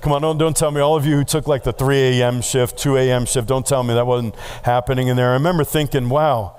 Come 0.00 0.12
on, 0.12 0.22
don't, 0.22 0.38
don't 0.38 0.56
tell 0.56 0.70
me, 0.70 0.80
all 0.80 0.94
of 0.94 1.04
you 1.04 1.16
who 1.16 1.24
took 1.24 1.48
like 1.48 1.64
the 1.64 1.72
3 1.72 2.20
a.m. 2.20 2.40
shift, 2.40 2.78
2 2.78 2.96
a.m. 2.98 3.26
shift, 3.26 3.48
don't 3.48 3.66
tell 3.66 3.82
me 3.82 3.94
that 3.94 4.06
wasn't 4.06 4.36
happening 4.62 5.08
in 5.08 5.16
there. 5.16 5.30
I 5.30 5.32
remember 5.32 5.64
thinking, 5.64 6.08
wow, 6.08 6.56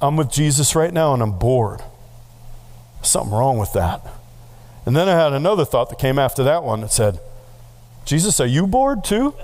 I'm 0.00 0.16
with 0.16 0.30
Jesus 0.30 0.74
right 0.74 0.92
now 0.92 1.12
and 1.12 1.22
I'm 1.22 1.38
bored. 1.38 1.82
Something 3.02 3.34
wrong 3.34 3.58
with 3.58 3.74
that. 3.74 4.00
And 4.86 4.96
then 4.96 5.06
I 5.06 5.22
had 5.22 5.34
another 5.34 5.66
thought 5.66 5.90
that 5.90 5.98
came 5.98 6.18
after 6.18 6.42
that 6.44 6.64
one 6.64 6.80
that 6.80 6.90
said, 6.90 7.20
Jesus, 8.06 8.40
are 8.40 8.46
you 8.46 8.66
bored 8.66 9.04
too? 9.04 9.34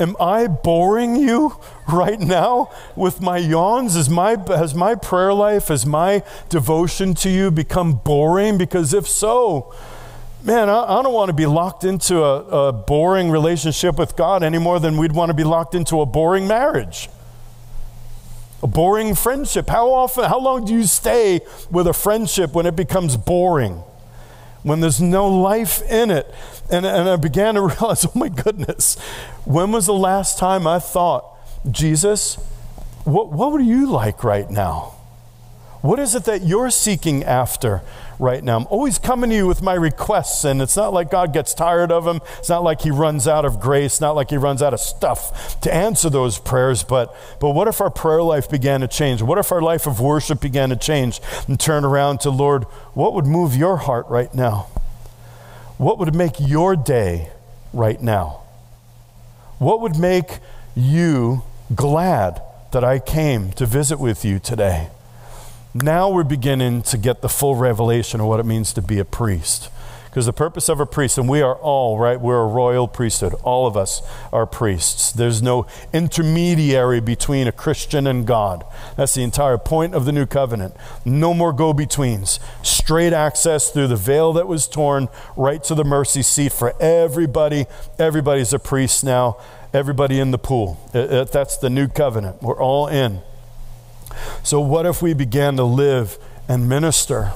Am 0.00 0.16
I 0.20 0.46
boring 0.46 1.16
you 1.16 1.56
right 1.88 2.20
now 2.20 2.70
with 2.94 3.20
my 3.20 3.38
yawns? 3.38 3.96
Is 3.96 4.08
my, 4.08 4.36
has 4.48 4.74
my 4.74 4.94
prayer 4.94 5.32
life, 5.32 5.68
has 5.68 5.84
my 5.84 6.22
devotion 6.48 7.14
to 7.14 7.28
you 7.28 7.50
become 7.50 7.94
boring? 7.94 8.58
Because 8.58 8.94
if 8.94 9.08
so, 9.08 9.74
man, 10.44 10.68
I, 10.68 10.98
I 10.98 11.02
don't 11.02 11.12
want 11.12 11.30
to 11.30 11.32
be 11.32 11.46
locked 11.46 11.82
into 11.82 12.22
a, 12.22 12.68
a 12.68 12.72
boring 12.72 13.30
relationship 13.30 13.98
with 13.98 14.16
God 14.16 14.44
any 14.44 14.58
more 14.58 14.78
than 14.78 14.98
we'd 14.98 15.12
want 15.12 15.30
to 15.30 15.34
be 15.34 15.44
locked 15.44 15.74
into 15.74 16.00
a 16.00 16.06
boring 16.06 16.46
marriage. 16.46 17.08
A 18.62 18.68
boring 18.68 19.16
friendship. 19.16 19.68
How 19.68 19.90
often, 19.90 20.24
how 20.24 20.38
long 20.38 20.64
do 20.64 20.72
you 20.72 20.84
stay 20.84 21.40
with 21.70 21.88
a 21.88 21.92
friendship 21.92 22.54
when 22.54 22.66
it 22.66 22.76
becomes 22.76 23.16
boring? 23.16 23.82
When 24.68 24.80
there's 24.80 25.00
no 25.00 25.26
life 25.26 25.82
in 25.90 26.10
it. 26.10 26.32
And, 26.70 26.86
and 26.86 27.08
I 27.08 27.16
began 27.16 27.54
to 27.54 27.62
realize, 27.66 28.04
oh 28.04 28.12
my 28.14 28.28
goodness, 28.28 28.98
when 29.44 29.72
was 29.72 29.86
the 29.86 29.94
last 29.94 30.38
time 30.38 30.66
I 30.66 30.78
thought, 30.78 31.24
Jesus, 31.70 32.36
what, 33.04 33.30
what 33.30 33.52
would 33.52 33.64
you 33.64 33.90
like 33.90 34.22
right 34.22 34.48
now? 34.50 34.94
What 35.80 35.98
is 35.98 36.14
it 36.14 36.24
that 36.24 36.42
you're 36.42 36.70
seeking 36.70 37.24
after 37.24 37.82
right 38.18 38.42
now? 38.42 38.56
I'm 38.56 38.66
always 38.66 38.98
coming 38.98 39.30
to 39.30 39.36
you 39.36 39.46
with 39.46 39.62
my 39.62 39.74
requests, 39.74 40.44
and 40.44 40.60
it's 40.60 40.76
not 40.76 40.92
like 40.92 41.10
God 41.10 41.32
gets 41.32 41.54
tired 41.54 41.92
of 41.92 42.04
them. 42.04 42.20
It's 42.38 42.48
not 42.48 42.62
like 42.62 42.82
He 42.82 42.90
runs 42.90 43.28
out 43.28 43.44
of 43.44 43.60
grace, 43.60 44.00
not 44.00 44.16
like 44.16 44.30
He 44.30 44.36
runs 44.36 44.62
out 44.62 44.74
of 44.74 44.80
stuff 44.80 45.60
to 45.60 45.72
answer 45.72 46.10
those 46.10 46.38
prayers. 46.38 46.82
But, 46.82 47.14
but 47.40 47.50
what 47.50 47.68
if 47.68 47.80
our 47.80 47.90
prayer 47.90 48.22
life 48.22 48.50
began 48.50 48.80
to 48.80 48.88
change? 48.88 49.22
What 49.22 49.38
if 49.38 49.52
our 49.52 49.62
life 49.62 49.86
of 49.86 50.00
worship 50.00 50.40
began 50.40 50.70
to 50.70 50.76
change 50.76 51.20
and 51.46 51.58
turn 51.58 51.84
around 51.84 52.20
to, 52.20 52.30
Lord, 52.30 52.64
what 52.94 53.14
would 53.14 53.26
move 53.26 53.54
your 53.54 53.76
heart 53.78 54.06
right 54.08 54.34
now? 54.34 54.68
What 55.76 55.98
would 55.98 56.14
make 56.14 56.40
your 56.40 56.74
day 56.74 57.30
right 57.72 58.02
now? 58.02 58.42
What 59.58 59.80
would 59.80 59.96
make 59.96 60.38
you 60.74 61.42
glad 61.74 62.42
that 62.72 62.84
I 62.84 62.98
came 62.98 63.52
to 63.52 63.66
visit 63.66 63.98
with 63.98 64.24
you 64.24 64.38
today? 64.38 64.88
Now 65.74 66.10
we're 66.10 66.24
beginning 66.24 66.82
to 66.82 66.98
get 66.98 67.20
the 67.20 67.28
full 67.28 67.54
revelation 67.54 68.20
of 68.20 68.26
what 68.26 68.40
it 68.40 68.46
means 68.46 68.72
to 68.72 68.82
be 68.82 68.98
a 68.98 69.04
priest. 69.04 69.70
Because 70.06 70.24
the 70.24 70.32
purpose 70.32 70.70
of 70.70 70.80
a 70.80 70.86
priest, 70.86 71.18
and 71.18 71.28
we 71.28 71.42
are 71.42 71.54
all, 71.54 71.98
right? 71.98 72.18
We're 72.18 72.40
a 72.40 72.46
royal 72.46 72.88
priesthood. 72.88 73.34
All 73.42 73.66
of 73.66 73.76
us 73.76 74.00
are 74.32 74.46
priests. 74.46 75.12
There's 75.12 75.42
no 75.42 75.66
intermediary 75.92 77.00
between 77.00 77.46
a 77.46 77.52
Christian 77.52 78.06
and 78.06 78.26
God. 78.26 78.64
That's 78.96 79.14
the 79.14 79.22
entire 79.22 79.58
point 79.58 79.94
of 79.94 80.06
the 80.06 80.12
new 80.12 80.24
covenant. 80.24 80.74
No 81.04 81.34
more 81.34 81.52
go 81.52 81.74
betweens. 81.74 82.40
Straight 82.62 83.12
access 83.12 83.70
through 83.70 83.88
the 83.88 83.96
veil 83.96 84.32
that 84.32 84.48
was 84.48 84.66
torn 84.66 85.08
right 85.36 85.62
to 85.64 85.74
the 85.74 85.84
mercy 85.84 86.22
seat 86.22 86.52
for 86.52 86.74
everybody. 86.80 87.66
Everybody's 87.98 88.54
a 88.54 88.58
priest 88.58 89.04
now. 89.04 89.36
Everybody 89.74 90.18
in 90.18 90.30
the 90.30 90.38
pool. 90.38 90.80
That's 90.92 91.58
the 91.58 91.68
new 91.68 91.86
covenant. 91.86 92.42
We're 92.42 92.60
all 92.60 92.88
in. 92.88 93.20
So, 94.42 94.60
what 94.60 94.86
if 94.86 95.02
we 95.02 95.14
began 95.14 95.56
to 95.56 95.64
live 95.64 96.18
and 96.48 96.68
minister 96.68 97.32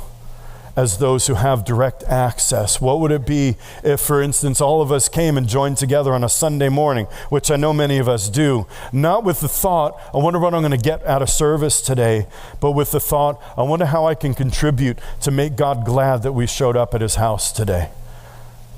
as 0.75 0.99
those 0.99 1.27
who 1.27 1.35
have 1.35 1.65
direct 1.65 2.03
access? 2.05 2.81
What 2.81 3.01
would 3.01 3.13
it 3.13 3.27
be 3.27 3.57
if, 3.83 4.01
for 4.01 4.23
instance, 4.23 4.61
all 4.61 4.81
of 4.81 4.91
us 4.91 5.09
came 5.09 5.37
and 5.37 5.47
joined 5.47 5.77
together 5.77 6.13
on 6.13 6.25
a 6.25 6.29
Sunday 6.29 6.69
morning, 6.69 7.07
which 7.29 7.51
I 7.51 7.57
know 7.57 7.73
many 7.73 7.99
of 7.99 8.09
us 8.09 8.29
do, 8.29 8.67
not 8.93 9.25
with 9.25 9.41
the 9.41 9.49
thought, 9.49 10.01
I 10.15 10.19
wonder 10.19 10.39
what 10.39 10.55
I'm 10.55 10.63
going 10.63 10.73
to 10.73 10.79
get 10.79 11.05
out 11.07 11.23
of 11.23 11.31
service 11.31 11.83
today, 11.83 12.27
but 12.61 12.73
with 12.73 12.93
the 12.93 13.01
thought, 13.01 13.43
I 13.57 13.63
wonder 13.63 13.87
how 13.87 14.07
I 14.07 14.15
can 14.15 14.35
contribute 14.35 14.99
to 15.21 15.31
make 15.31 15.57
God 15.57 15.85
glad 15.85 16.23
that 16.23 16.33
we 16.33 16.47
showed 16.47 16.77
up 16.77 16.95
at 16.95 17.01
his 17.01 17.17
house 17.17 17.53
today? 17.53 17.91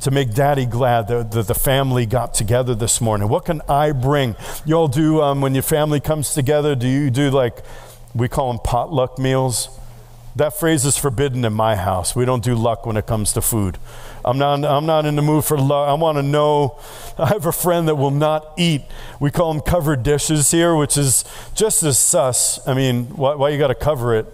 to 0.05 0.11
make 0.11 0.35
daddy 0.35 0.67
glad 0.67 1.09
that, 1.09 1.31
the 1.31 1.55
family 1.55 2.05
got 2.05 2.35
together 2.35 2.75
this 2.75 3.01
morning? 3.01 3.27
What 3.27 3.47
can 3.47 3.63
I 3.67 3.93
bring? 3.93 4.37
You 4.67 4.75
all 4.75 4.87
do, 4.87 5.23
um, 5.23 5.41
when 5.41 5.55
your 5.55 5.63
family 5.63 5.99
comes 5.99 6.35
together, 6.35 6.75
do 6.75 6.87
you 6.87 7.09
do 7.09 7.31
like 7.31 7.65
we 8.15 8.29
call 8.29 8.53
them 8.53 8.61
potluck 8.63 9.19
meals. 9.19 9.69
That 10.37 10.53
phrase 10.53 10.85
is 10.85 10.97
forbidden 10.97 11.45
in 11.45 11.53
my 11.53 11.77
house. 11.77 12.17
We 12.17 12.25
don't 12.25 12.43
do 12.43 12.55
luck 12.57 12.87
when 12.87 12.97
it 12.97 13.07
comes 13.07 13.33
to 13.35 13.41
food. 13.41 13.79
I'm 14.25 14.37
not, 14.37 14.65
I'm 14.65 14.87
not 14.87 15.07
in 15.07 15.15
the 15.15 15.23
mood 15.23 15.45
for 15.45 15.57
luck. 15.57 15.89
I 15.89 15.95
want 15.95 16.19
to 16.19 16.23
know. 16.23 16.79
I 17.19 17.27
have 17.27 17.47
a 17.47 17.53
friend 17.53 17.87
that 17.87 17.95
will 17.95 18.11
not 18.11 18.53
eat. 18.57 18.83
We 19.21 19.31
call 19.31 19.53
them 19.53 19.63
covered 19.63 20.03
dishes 20.03 20.51
here, 20.51 20.75
which 20.75 20.97
is 20.97 21.25
just 21.55 21.83
as 21.85 21.99
sus. 21.99 22.67
I 22.67 22.75
mean, 22.75 23.05
why, 23.17 23.35
why 23.35 23.51
you 23.51 23.59
got 23.59 23.69
to 23.69 23.77
cover 23.77 24.15
it? 24.17 24.27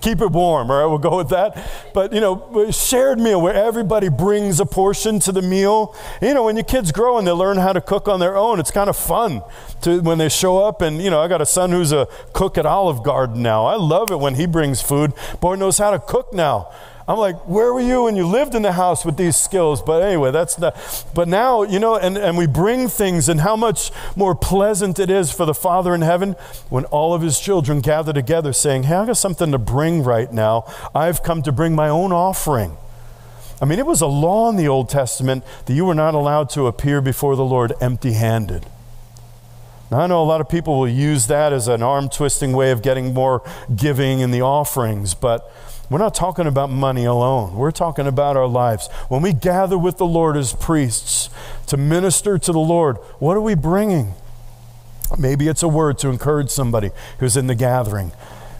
Keep 0.00 0.20
it 0.20 0.30
warm. 0.30 0.70
All 0.70 0.80
right, 0.80 0.86
we'll 0.86 0.98
go 0.98 1.16
with 1.16 1.28
that. 1.30 1.70
But, 1.94 2.12
you 2.12 2.20
know, 2.20 2.70
shared 2.70 3.18
meal 3.18 3.40
where 3.40 3.54
everybody 3.54 4.08
brings 4.08 4.60
a 4.60 4.66
portion 4.66 5.18
to 5.20 5.32
the 5.32 5.42
meal. 5.42 5.94
You 6.20 6.34
know, 6.34 6.44
when 6.44 6.56
your 6.56 6.64
kids 6.64 6.92
grow 6.92 7.18
and 7.18 7.26
they 7.26 7.32
learn 7.32 7.58
how 7.58 7.72
to 7.72 7.80
cook 7.80 8.08
on 8.08 8.20
their 8.20 8.36
own, 8.36 8.60
it's 8.60 8.70
kind 8.70 8.90
of 8.90 8.96
fun 8.96 9.42
to 9.82 10.00
when 10.00 10.18
they 10.18 10.28
show 10.28 10.58
up. 10.64 10.82
And, 10.82 11.02
you 11.02 11.10
know, 11.10 11.20
I 11.20 11.28
got 11.28 11.40
a 11.40 11.46
son 11.46 11.70
who's 11.70 11.92
a 11.92 12.06
cook 12.32 12.58
at 12.58 12.66
Olive 12.66 13.02
Garden 13.02 13.42
now. 13.42 13.66
I 13.66 13.76
love 13.76 14.10
it 14.10 14.18
when 14.18 14.34
he 14.34 14.46
brings 14.46 14.82
food. 14.82 15.12
Boy 15.40 15.54
knows 15.54 15.78
how 15.78 15.90
to 15.90 15.98
cook 15.98 16.32
now. 16.32 16.70
I'm 17.08 17.16
like, 17.16 17.36
where 17.48 17.72
were 17.72 17.80
you 17.80 18.02
when 18.02 18.16
you 18.16 18.26
lived 18.26 18.54
in 18.54 18.60
the 18.60 18.72
house 18.72 19.02
with 19.02 19.16
these 19.16 19.34
skills? 19.34 19.80
But 19.80 20.02
anyway, 20.02 20.30
that's 20.30 20.58
not. 20.58 20.76
But 21.14 21.26
now, 21.26 21.62
you 21.62 21.78
know, 21.78 21.96
and, 21.96 22.18
and 22.18 22.36
we 22.36 22.46
bring 22.46 22.88
things, 22.88 23.30
and 23.30 23.40
how 23.40 23.56
much 23.56 23.90
more 24.14 24.34
pleasant 24.34 24.98
it 24.98 25.08
is 25.08 25.32
for 25.32 25.46
the 25.46 25.54
Father 25.54 25.94
in 25.94 26.02
heaven 26.02 26.32
when 26.68 26.84
all 26.86 27.14
of 27.14 27.22
his 27.22 27.40
children 27.40 27.80
gather 27.80 28.12
together 28.12 28.52
saying, 28.52 28.82
Hey, 28.82 28.94
I 28.94 29.06
got 29.06 29.16
something 29.16 29.52
to 29.52 29.58
bring 29.58 30.02
right 30.02 30.30
now. 30.30 30.70
I've 30.94 31.22
come 31.22 31.40
to 31.44 31.52
bring 31.52 31.74
my 31.74 31.88
own 31.88 32.12
offering. 32.12 32.76
I 33.60 33.64
mean, 33.64 33.78
it 33.78 33.86
was 33.86 34.02
a 34.02 34.06
law 34.06 34.50
in 34.50 34.56
the 34.56 34.68
Old 34.68 34.90
Testament 34.90 35.44
that 35.64 35.72
you 35.72 35.86
were 35.86 35.94
not 35.94 36.14
allowed 36.14 36.50
to 36.50 36.66
appear 36.66 37.00
before 37.00 37.36
the 37.36 37.44
Lord 37.44 37.72
empty 37.80 38.12
handed. 38.12 38.66
Now, 39.90 40.00
I 40.00 40.06
know 40.06 40.22
a 40.22 40.24
lot 40.24 40.40
of 40.40 40.48
people 40.48 40.78
will 40.78 40.88
use 40.88 41.28
that 41.28 41.52
as 41.52 41.66
an 41.66 41.82
arm 41.82 42.08
twisting 42.08 42.52
way 42.52 42.70
of 42.70 42.82
getting 42.82 43.14
more 43.14 43.42
giving 43.74 44.20
in 44.20 44.30
the 44.30 44.42
offerings, 44.42 45.14
but 45.14 45.50
we're 45.88 45.98
not 45.98 46.14
talking 46.14 46.46
about 46.46 46.68
money 46.68 47.06
alone. 47.06 47.54
We're 47.54 47.70
talking 47.70 48.06
about 48.06 48.36
our 48.36 48.46
lives. 48.46 48.88
When 49.08 49.22
we 49.22 49.32
gather 49.32 49.78
with 49.78 49.96
the 49.96 50.04
Lord 50.04 50.36
as 50.36 50.52
priests 50.52 51.30
to 51.66 51.78
minister 51.78 52.36
to 52.38 52.52
the 52.52 52.58
Lord, 52.58 52.96
what 53.18 53.36
are 53.36 53.40
we 53.40 53.54
bringing? 53.54 54.12
Maybe 55.16 55.48
it's 55.48 55.62
a 55.62 55.68
word 55.68 55.98
to 56.00 56.08
encourage 56.08 56.50
somebody 56.50 56.90
who's 57.18 57.38
in 57.38 57.46
the 57.46 57.54
gathering. 57.54 58.12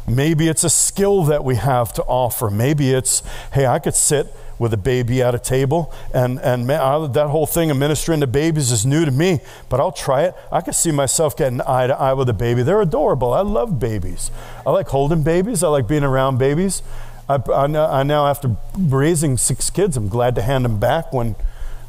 Maybe 0.09 0.49
it's 0.49 0.65
a 0.65 0.71
skill 0.71 1.25
that 1.25 1.45
we 1.45 1.57
have 1.57 1.93
to 1.95 2.03
offer. 2.05 2.51
Maybe 2.51 2.93
it's, 2.93 3.23
hey, 3.53 3.67
I 3.67 3.79
could 3.79 3.95
sit 3.95 4.27
with 4.59 4.75
a 4.75 4.77
baby 4.77 5.23
at 5.23 5.35
a 5.35 5.39
table, 5.39 5.95
and, 6.13 6.41
and 6.41 6.67
man, 6.67 6.81
I, 6.81 7.07
that 7.07 7.29
whole 7.29 7.47
thing 7.47 7.71
of 7.71 7.77
ministering 7.77 8.19
to 8.21 8.27
babies 8.27 8.73
is 8.73 8.85
new 8.85 9.05
to 9.05 9.11
me, 9.13 9.41
but 9.69 9.79
I'll 9.79 9.93
try 9.93 10.25
it. 10.25 10.35
I 10.51 10.61
can 10.63 10.73
see 10.73 10.91
myself 10.91 11.37
getting 11.37 11.61
eye 11.61 11.87
to 11.87 11.97
eye 11.97 12.13
with 12.15 12.29
a 12.29 12.33
baby. 12.33 12.65
They're 12.65 12.81
adorable. 12.81 13.33
I 13.33 13.43
love 13.43 13.79
babies. 13.79 14.33
I 14.67 14.73
like 14.73 14.89
holding 14.89 15.23
babies, 15.23 15.63
I 15.63 15.69
like 15.69 15.87
being 15.87 16.03
around 16.03 16.39
babies. 16.39 16.83
I, 17.29 17.37
I, 17.37 17.67
I 17.67 18.03
now, 18.03 18.27
after 18.27 18.57
raising 18.77 19.37
six 19.37 19.71
kids, 19.71 19.97
I'm 19.97 20.09
glad 20.09 20.35
to 20.35 20.43
hand 20.43 20.65
them 20.65 20.81
back 20.81 21.13
when, 21.13 21.37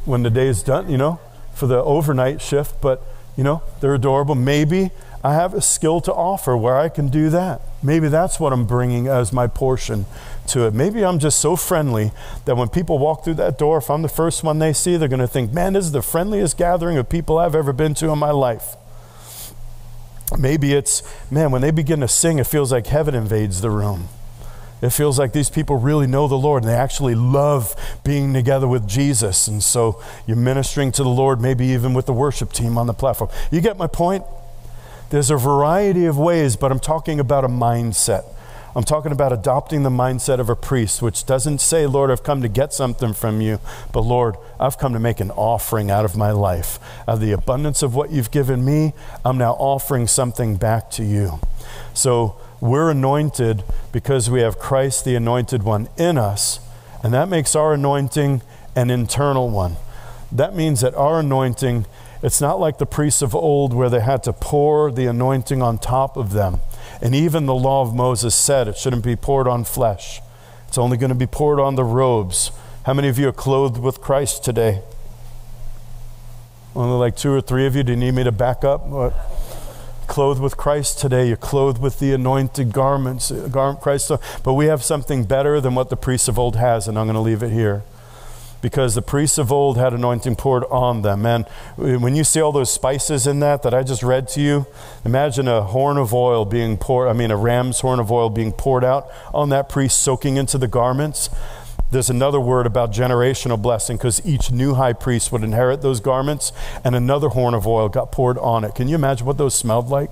when 0.05 0.21
the 0.21 0.29
day 0.29 0.47
is 0.47 0.61
done, 0.61 0.91
you 0.91 0.97
know, 0.97 1.19
for 1.55 1.65
the 1.65 1.81
overnight 1.81 2.39
shift, 2.39 2.81
but, 2.81 3.01
you 3.35 3.43
know, 3.43 3.63
they're 3.81 3.95
adorable. 3.95 4.35
Maybe 4.35 4.91
I 5.23 5.33
have 5.33 5.53
a 5.53 5.61
skill 5.61 5.99
to 6.01 6.13
offer 6.13 6.55
where 6.55 6.77
I 6.77 6.87
can 6.87 7.09
do 7.09 7.29
that. 7.29 7.61
Maybe 7.83 8.07
that's 8.07 8.39
what 8.39 8.53
I'm 8.53 8.65
bringing 8.65 9.07
as 9.07 9.33
my 9.33 9.47
portion 9.47 10.05
to 10.47 10.65
it. 10.65 10.73
Maybe 10.73 11.03
I'm 11.03 11.19
just 11.19 11.39
so 11.39 11.57
friendly 11.57 12.11
that 12.45 12.55
when 12.55 12.69
people 12.69 12.99
walk 12.99 13.25
through 13.25 13.33
that 13.35 13.57
door, 13.57 13.79
if 13.79 13.89
I'm 13.89 14.01
the 14.01 14.09
first 14.09 14.43
one 14.43 14.59
they 14.59 14.71
see, 14.71 14.95
they're 14.95 15.09
going 15.09 15.19
to 15.19 15.27
think, 15.27 15.51
man, 15.51 15.73
this 15.73 15.85
is 15.85 15.91
the 15.91 16.01
friendliest 16.01 16.57
gathering 16.57 16.97
of 16.97 17.09
people 17.09 17.37
I've 17.37 17.55
ever 17.55 17.73
been 17.73 17.93
to 17.95 18.09
in 18.09 18.19
my 18.19 18.31
life. 18.31 18.75
Maybe 20.37 20.73
it's, 20.73 21.03
man, 21.29 21.51
when 21.51 21.61
they 21.61 21.71
begin 21.71 21.99
to 21.99 22.07
sing, 22.07 22.39
it 22.39 22.47
feels 22.47 22.71
like 22.71 22.87
heaven 22.87 23.13
invades 23.13 23.61
the 23.61 23.69
room. 23.69 24.07
It 24.81 24.91
feels 24.91 25.19
like 25.19 25.33
these 25.33 25.49
people 25.49 25.77
really 25.77 26.07
know 26.07 26.29
the 26.29 26.37
Lord 26.37 26.63
and 26.63 26.71
they 26.71 26.75
actually 26.75 27.15
love 27.15 27.75
being 28.05 28.33
together 28.33 28.67
with 28.67 28.87
Jesus. 28.87 29.47
And 29.47 29.61
so 29.61 30.01
you're 30.25 30.37
ministering 30.37 30.93
to 30.93 31.03
the 31.03 31.09
Lord, 31.09 31.41
maybe 31.41 31.65
even 31.67 31.93
with 31.93 32.05
the 32.05 32.13
worship 32.13 32.53
team 32.53 32.77
on 32.77 32.87
the 32.87 32.93
platform. 32.93 33.29
You 33.51 33.59
get 33.59 33.77
my 33.77 33.87
point? 33.87 34.23
There's 35.09 35.31
a 35.31 35.37
variety 35.37 36.05
of 36.05 36.17
ways, 36.17 36.55
but 36.55 36.71
I'm 36.71 36.79
talking 36.79 37.19
about 37.19 37.43
a 37.43 37.47
mindset. 37.47 38.25
I'm 38.75 38.83
talking 38.83 39.11
about 39.11 39.33
adopting 39.33 39.81
the 39.81 39.89
mindset 39.89 40.39
of 40.39 40.49
a 40.49 40.55
priest, 40.55 41.01
which 41.01 41.25
doesn't 41.25 41.59
say, 41.59 41.87
Lord, 41.87 42.11
I've 42.11 42.21
come 42.21 42.43
to 42.43 42.47
get 42.47 42.71
something 42.71 43.13
from 43.13 43.41
you, 43.41 43.59
but 43.91 44.01
Lord, 44.01 44.35
I've 44.59 44.77
come 44.77 44.93
to 44.93 44.99
make 44.99 45.19
an 45.19 45.31
offering 45.31 45.89
out 45.89 46.05
of 46.05 46.15
my 46.15 46.29
life. 46.31 46.77
Out 47.07 47.15
of 47.15 47.21
the 47.21 47.31
abundance 47.31 47.81
of 47.81 47.95
what 47.95 48.11
you've 48.11 48.29
given 48.29 48.63
me, 48.63 48.93
I'm 49.25 49.39
now 49.39 49.53
offering 49.53 50.05
something 50.05 50.57
back 50.57 50.91
to 50.91 51.03
you. 51.03 51.39
So 51.95 52.39
we're 52.61 52.91
anointed 52.91 53.63
because 53.91 54.29
we 54.29 54.41
have 54.41 54.59
Christ, 54.59 55.05
the 55.05 55.15
anointed 55.15 55.63
one, 55.63 55.89
in 55.97 56.19
us, 56.19 56.59
and 57.03 57.11
that 57.15 57.29
makes 57.29 57.55
our 57.55 57.73
anointing 57.73 58.43
an 58.75 58.91
internal 58.91 59.49
one. 59.49 59.77
That 60.31 60.55
means 60.55 60.81
that 60.81 60.93
our 60.93 61.19
anointing 61.21 61.87
it's 62.21 62.41
not 62.41 62.59
like 62.59 62.77
the 62.77 62.85
priests 62.85 63.21
of 63.21 63.33
old 63.33 63.73
where 63.73 63.89
they 63.89 64.01
had 64.01 64.23
to 64.23 64.33
pour 64.33 64.91
the 64.91 65.05
anointing 65.05 65.61
on 65.61 65.77
top 65.77 66.17
of 66.17 66.33
them. 66.33 66.59
And 67.01 67.15
even 67.15 67.45
the 67.45 67.55
law 67.55 67.81
of 67.81 67.95
Moses 67.95 68.35
said 68.35 68.67
it 68.67 68.77
shouldn't 68.77 69.03
be 69.03 69.15
poured 69.15 69.47
on 69.47 69.63
flesh, 69.63 70.21
it's 70.67 70.77
only 70.77 70.97
going 70.97 71.09
to 71.09 71.15
be 71.15 71.27
poured 71.27 71.59
on 71.59 71.75
the 71.75 71.83
robes. 71.83 72.51
How 72.83 72.93
many 72.93 73.07
of 73.07 73.17
you 73.17 73.27
are 73.29 73.33
clothed 73.33 73.77
with 73.77 74.01
Christ 74.01 74.43
today? 74.43 74.81
Only 76.75 76.97
like 76.97 77.15
two 77.15 77.33
or 77.33 77.41
three 77.41 77.65
of 77.65 77.75
you. 77.75 77.83
Do 77.83 77.93
you 77.93 77.97
need 77.97 78.13
me 78.13 78.23
to 78.23 78.31
back 78.31 78.63
up? 78.63 78.85
What? 78.85 79.13
Clothed 80.07 80.41
with 80.41 80.57
Christ 80.57 80.99
today. 80.99 81.27
You're 81.27 81.37
clothed 81.37 81.81
with 81.81 81.99
the 81.99 82.13
anointed 82.13 82.71
garments, 82.71 83.31
uh, 83.31 83.47
garment 83.47 83.81
Christ. 83.81 84.11
But 84.43 84.53
we 84.53 84.67
have 84.67 84.83
something 84.83 85.23
better 85.23 85.59
than 85.61 85.75
what 85.75 85.89
the 85.89 85.97
priests 85.97 86.27
of 86.27 86.39
old 86.39 86.55
has, 86.55 86.87
and 86.87 86.97
I'm 86.97 87.05
going 87.05 87.15
to 87.15 87.21
leave 87.21 87.43
it 87.43 87.51
here 87.51 87.83
because 88.61 88.95
the 88.95 89.01
priests 89.01 89.37
of 89.37 89.51
old 89.51 89.77
had 89.77 89.93
anointing 89.93 90.35
poured 90.35 90.65
on 90.65 91.01
them. 91.01 91.25
And 91.25 91.45
when 91.77 92.15
you 92.15 92.23
see 92.23 92.41
all 92.41 92.51
those 92.51 92.71
spices 92.71 93.25
in 93.25 93.39
that 93.39 93.63
that 93.63 93.73
I 93.73 93.83
just 93.83 94.03
read 94.03 94.27
to 94.29 94.41
you, 94.41 94.65
imagine 95.05 95.47
a 95.47 95.61
horn 95.61 95.97
of 95.97 96.13
oil 96.13 96.45
being 96.45 96.77
poured, 96.77 97.07
I 97.09 97.13
mean, 97.13 97.31
a 97.31 97.37
ram's 97.37 97.79
horn 97.79 97.99
of 97.99 98.11
oil 98.11 98.29
being 98.29 98.51
poured 98.51 98.83
out 98.83 99.09
on 99.33 99.49
that 99.49 99.69
priest, 99.69 100.01
soaking 100.01 100.37
into 100.37 100.57
the 100.57 100.67
garments. 100.67 101.29
There's 101.91 102.09
another 102.09 102.39
word 102.39 102.67
about 102.67 102.91
generational 102.91 103.59
blessing 103.59 103.97
because 103.97 104.23
each 104.25 104.51
new 104.51 104.75
high 104.75 104.93
priest 104.93 105.31
would 105.31 105.43
inherit 105.43 105.81
those 105.81 105.99
garments, 105.99 106.51
and 106.83 106.95
another 106.95 107.29
horn 107.29 107.53
of 107.53 107.65
oil 107.65 107.89
got 107.89 108.11
poured 108.11 108.37
on 108.37 108.63
it. 108.63 108.75
Can 108.75 108.87
you 108.87 108.95
imagine 108.95 109.25
what 109.25 109.37
those 109.37 109.55
smelled 109.55 109.89
like? 109.89 110.11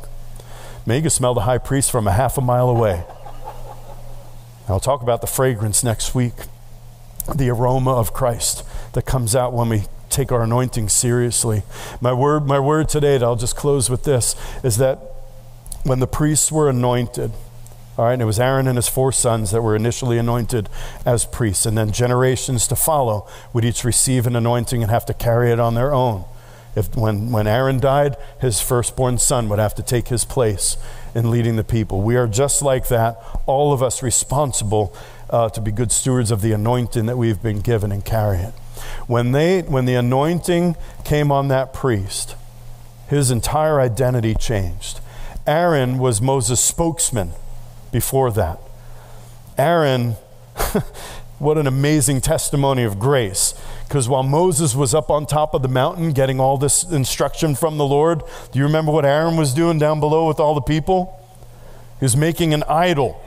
Man, 0.85 0.97
you 0.97 1.03
could 1.03 1.11
smell 1.11 1.33
the 1.33 1.41
high 1.41 1.57
priest 1.57 1.91
from 1.91 2.07
a 2.07 2.13
half 2.13 2.37
a 2.37 2.41
mile 2.41 2.69
away. 2.69 3.03
I'll 4.69 4.79
talk 4.79 5.01
about 5.01 5.21
the 5.21 5.27
fragrance 5.27 5.83
next 5.83 6.15
week 6.15 6.33
the 7.35 7.49
aroma 7.49 7.91
of 7.91 8.13
Christ 8.13 8.63
that 8.93 9.05
comes 9.05 9.35
out 9.35 9.53
when 9.53 9.69
we 9.69 9.83
take 10.09 10.31
our 10.31 10.43
anointing 10.43 10.89
seriously. 10.89 11.63
My 12.01 12.13
word, 12.13 12.45
my 12.45 12.59
word 12.59 12.89
today, 12.89 13.15
and 13.15 13.23
I'll 13.23 13.35
just 13.35 13.55
close 13.55 13.89
with 13.89 14.03
this, 14.03 14.35
is 14.63 14.77
that 14.77 14.99
when 15.83 15.99
the 15.99 16.07
priests 16.07 16.51
were 16.51 16.69
anointed, 16.69 17.31
all 17.97 18.05
right, 18.05 18.13
and 18.13 18.21
it 18.21 18.25
was 18.25 18.39
Aaron 18.39 18.67
and 18.67 18.77
his 18.77 18.87
four 18.87 19.11
sons 19.11 19.51
that 19.51 19.61
were 19.61 19.75
initially 19.75 20.17
anointed 20.17 20.69
as 21.05 21.25
priests, 21.25 21.65
and 21.65 21.77
then 21.77 21.91
generations 21.91 22.67
to 22.67 22.75
follow 22.75 23.27
would 23.53 23.65
each 23.65 23.83
receive 23.83 24.27
an 24.27 24.35
anointing 24.35 24.81
and 24.81 24.91
have 24.91 25.05
to 25.05 25.13
carry 25.13 25.51
it 25.51 25.59
on 25.59 25.75
their 25.75 25.93
own. 25.93 26.25
If, 26.77 26.95
when, 26.95 27.31
when 27.31 27.47
Aaron 27.47 27.79
died, 27.79 28.17
his 28.39 28.61
firstborn 28.61 29.17
son 29.17 29.49
would 29.49 29.57
have 29.57 29.73
to 29.75 29.83
take 29.83 30.09
his 30.09 30.23
place 30.23 30.77
in 31.15 31.31
leading 31.31 31.55
the 31.55 31.63
people. 31.63 32.03
We 32.03 32.15
are 32.17 32.27
just 32.27 32.61
like 32.61 32.87
that, 32.89 33.17
all 33.47 33.73
of 33.73 33.81
us 33.81 34.03
responsible 34.03 34.95
uh, 35.31 35.49
to 35.49 35.59
be 35.59 35.71
good 35.71 35.91
stewards 35.91 36.29
of 36.29 36.41
the 36.41 36.51
anointing 36.51 37.07
that 37.07 37.17
we've 37.17 37.41
been 37.41 37.61
given 37.61 37.91
and 37.91 38.05
carry 38.05 38.37
it. 38.37 38.53
When, 39.07 39.31
they, 39.31 39.63
when 39.63 39.85
the 39.85 39.95
anointing 39.95 40.75
came 41.03 41.31
on 41.31 41.47
that 41.47 41.73
priest, 41.73 42.35
his 43.09 43.31
entire 43.31 43.79
identity 43.79 44.35
changed. 44.35 44.99
Aaron 45.47 45.97
was 45.97 46.21
Moses' 46.21 46.61
spokesman 46.61 47.31
before 47.91 48.29
that. 48.33 48.59
Aaron, 49.57 50.11
what 51.39 51.57
an 51.57 51.65
amazing 51.65 52.21
testimony 52.21 52.83
of 52.83 52.99
grace. 52.99 53.55
Because 53.87 54.09
while 54.09 54.23
Moses 54.23 54.75
was 54.75 54.93
up 54.93 55.09
on 55.09 55.25
top 55.25 55.53
of 55.53 55.61
the 55.61 55.69
mountain 55.69 56.11
getting 56.11 56.39
all 56.39 56.57
this 56.57 56.83
instruction 56.83 57.55
from 57.55 57.77
the 57.77 57.85
Lord, 57.85 58.21
do 58.51 58.59
you 58.59 58.65
remember 58.65 58.91
what 58.91 59.05
Aaron 59.05 59.37
was 59.37 59.53
doing 59.53 59.79
down 59.79 59.99
below 59.99 60.27
with 60.27 60.39
all 60.39 60.53
the 60.53 60.61
people? 60.61 61.17
He 61.99 62.05
was 62.05 62.17
making 62.17 62.53
an 62.53 62.63
idol. 62.63 63.21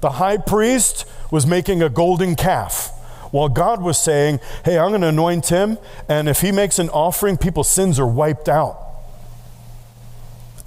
The 0.00 0.12
high 0.12 0.38
priest 0.38 1.04
was 1.30 1.46
making 1.46 1.82
a 1.82 1.88
golden 1.88 2.36
calf 2.36 2.90
while 3.32 3.48
God 3.48 3.82
was 3.82 3.98
saying, 3.98 4.40
Hey, 4.64 4.78
I'm 4.78 4.90
going 4.90 5.02
to 5.02 5.08
anoint 5.08 5.48
him, 5.48 5.78
and 6.08 6.28
if 6.28 6.40
he 6.40 6.52
makes 6.52 6.78
an 6.78 6.88
offering, 6.90 7.36
people's 7.36 7.70
sins 7.70 7.98
are 7.98 8.06
wiped 8.06 8.48
out. 8.48 8.84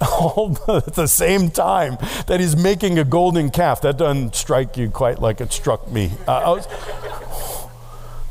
All 0.00 0.56
at 0.68 0.94
the 0.94 1.06
same 1.06 1.50
time 1.50 1.96
that 2.26 2.40
he's 2.40 2.56
making 2.56 2.98
a 2.98 3.04
golden 3.04 3.50
calf. 3.50 3.82
That 3.82 3.98
doesn't 3.98 4.34
strike 4.34 4.76
you 4.76 4.90
quite 4.90 5.20
like 5.20 5.40
it 5.40 5.52
struck 5.52 5.90
me. 5.90 6.10
Uh, 6.26 6.56
was, 6.56 6.66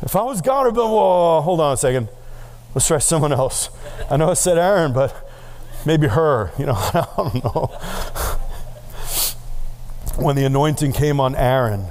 if 0.01 0.15
I 0.15 0.23
was 0.23 0.41
God, 0.41 0.67
I'd 0.67 0.73
be, 0.73 0.79
like, 0.79 0.89
whoa, 0.89 1.41
hold 1.41 1.61
on 1.61 1.73
a 1.73 1.77
second. 1.77 2.09
Let's 2.73 2.87
try 2.87 2.99
someone 2.99 3.33
else. 3.33 3.69
I 4.09 4.17
know 4.17 4.29
I 4.29 4.33
said 4.33 4.57
Aaron, 4.57 4.93
but 4.93 5.15
maybe 5.85 6.07
her. 6.07 6.51
You 6.57 6.67
know, 6.67 6.73
I 6.77 7.07
don't 7.17 7.43
know. 7.43 7.67
When 10.17 10.35
the 10.35 10.45
anointing 10.45 10.93
came 10.93 11.19
on 11.19 11.35
Aaron, 11.35 11.87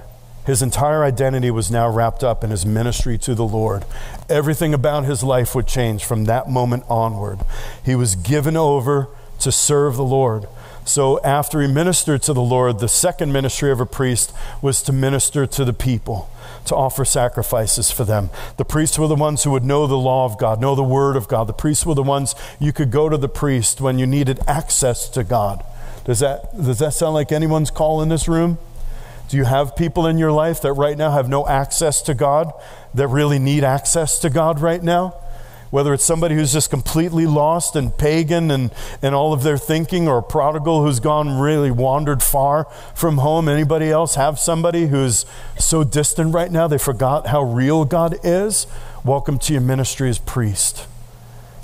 his 0.46 0.62
entire 0.62 1.04
identity 1.04 1.50
was 1.50 1.70
now 1.70 1.88
wrapped 1.88 2.24
up 2.24 2.42
in 2.42 2.50
his 2.50 2.64
ministry 2.64 3.18
to 3.18 3.34
the 3.34 3.44
Lord. 3.44 3.84
Everything 4.28 4.72
about 4.72 5.04
his 5.04 5.22
life 5.22 5.54
would 5.54 5.66
change 5.66 6.04
from 6.04 6.24
that 6.24 6.48
moment 6.48 6.84
onward. 6.88 7.40
He 7.84 7.94
was 7.94 8.16
given 8.16 8.56
over 8.56 9.08
to 9.40 9.52
serve 9.52 9.96
the 9.96 10.04
Lord. 10.04 10.46
So, 10.84 11.22
after 11.22 11.60
he 11.60 11.68
ministered 11.68 12.22
to 12.22 12.32
the 12.32 12.42
Lord, 12.42 12.78
the 12.78 12.88
second 12.88 13.32
ministry 13.32 13.70
of 13.70 13.80
a 13.80 13.86
priest 13.86 14.32
was 14.62 14.82
to 14.82 14.92
minister 14.92 15.46
to 15.46 15.64
the 15.64 15.72
people, 15.72 16.30
to 16.66 16.76
offer 16.76 17.04
sacrifices 17.04 17.90
for 17.90 18.04
them. 18.04 18.30
The 18.56 18.64
priests 18.64 18.98
were 18.98 19.08
the 19.08 19.14
ones 19.14 19.44
who 19.44 19.50
would 19.50 19.64
know 19.64 19.86
the 19.86 19.98
law 19.98 20.24
of 20.24 20.38
God, 20.38 20.60
know 20.60 20.74
the 20.74 20.82
word 20.82 21.16
of 21.16 21.28
God. 21.28 21.46
The 21.46 21.52
priests 21.52 21.84
were 21.86 21.94
the 21.94 22.02
ones 22.02 22.34
you 22.58 22.72
could 22.72 22.90
go 22.90 23.08
to 23.08 23.16
the 23.16 23.28
priest 23.28 23.80
when 23.80 23.98
you 23.98 24.06
needed 24.06 24.40
access 24.46 25.08
to 25.10 25.24
God. 25.24 25.64
Does 26.04 26.20
that, 26.20 26.56
does 26.56 26.78
that 26.78 26.94
sound 26.94 27.14
like 27.14 27.32
anyone's 27.32 27.70
call 27.70 28.02
in 28.02 28.08
this 28.08 28.28
room? 28.28 28.58
Do 29.28 29.36
you 29.36 29.44
have 29.44 29.76
people 29.76 30.06
in 30.06 30.18
your 30.18 30.32
life 30.32 30.60
that 30.62 30.72
right 30.72 30.98
now 30.98 31.12
have 31.12 31.28
no 31.28 31.46
access 31.46 32.02
to 32.02 32.14
God, 32.14 32.52
that 32.94 33.06
really 33.08 33.38
need 33.38 33.62
access 33.62 34.18
to 34.20 34.30
God 34.30 34.60
right 34.60 34.82
now? 34.82 35.14
Whether 35.70 35.94
it's 35.94 36.04
somebody 36.04 36.34
who's 36.34 36.52
just 36.52 36.68
completely 36.68 37.26
lost 37.26 37.76
and 37.76 37.96
pagan 37.96 38.50
and, 38.50 38.72
and 39.02 39.14
all 39.14 39.32
of 39.32 39.42
their 39.44 39.56
thinking, 39.56 40.08
or 40.08 40.18
a 40.18 40.22
prodigal 40.22 40.82
who's 40.82 40.98
gone 40.98 41.38
really 41.38 41.70
wandered 41.70 42.22
far 42.22 42.64
from 42.94 43.18
home. 43.18 43.48
Anybody 43.48 43.90
else 43.90 44.16
have 44.16 44.38
somebody 44.38 44.88
who's 44.88 45.24
so 45.58 45.84
distant 45.84 46.34
right 46.34 46.50
now 46.50 46.66
they 46.66 46.78
forgot 46.78 47.28
how 47.28 47.42
real 47.42 47.84
God 47.84 48.18
is? 48.24 48.66
Welcome 49.04 49.38
to 49.38 49.52
your 49.52 49.62
ministry 49.62 50.08
as 50.08 50.18
priest 50.18 50.86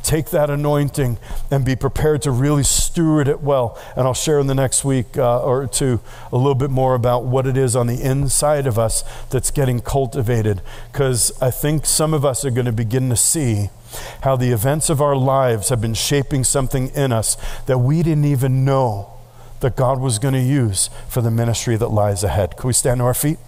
take 0.07 0.31
that 0.31 0.49
anointing 0.49 1.19
and 1.51 1.65
be 1.65 1.77
prepared 1.77 2.23
to 2.23 2.31
really 2.31 2.63
steward 2.63 3.29
it 3.29 3.41
well. 3.41 3.79
And 3.97 4.07
I'll 4.07 4.15
share 4.15 4.39
in 4.39 4.47
the 4.47 4.55
next 4.55 4.85
week 4.85 5.19
uh, 5.19 5.43
or 5.43 5.67
two 5.67 6.01
a 6.33 6.37
little 6.37 6.55
bit 6.55 6.71
more 6.71 6.95
about 6.95 7.25
what 7.25 7.47
it 7.47 7.57
is 7.57 7.75
on 7.75 7.89
the 7.89 8.01
inside 8.01 8.67
of 8.67 8.79
us 8.79 9.03
that's 9.31 9.51
getting 9.51 9.81
cultivated. 9.81 10.63
Because 10.93 11.33
I 11.43 11.51
think 11.51 11.85
some 11.85 12.15
of 12.15 12.25
us 12.25 12.45
are 12.45 12.51
going 12.51 12.67
to 12.67 12.73
begin 12.73 13.11
to 13.11 13.17
see 13.17 13.71
how 14.23 14.37
the 14.37 14.53
events 14.53 14.89
of 14.89 15.01
our 15.01 15.17
lives 15.17 15.69
have 15.69 15.81
been 15.81 15.95
shaping 15.95 16.45
something 16.45 16.89
in 16.89 17.13
us 17.13 17.37
that 17.67 17.79
we 17.79 18.03
didn't 18.03 18.25
even 18.25 18.65
know 18.65 19.13
that 19.61 19.75
God 19.77 20.01
was 20.01 20.19
going 20.19 20.35
to 20.35 20.41
use 20.41 20.91
for 21.09 21.21
the 21.21 21.31
ministry 21.31 21.77
that 21.77 21.89
lies 21.89 22.23
ahead. 22.23 22.57
Can 22.57 22.69
we 22.69 22.73
stand 22.73 22.99
to 22.99 23.05
our 23.05 23.15
feet? 23.15 23.39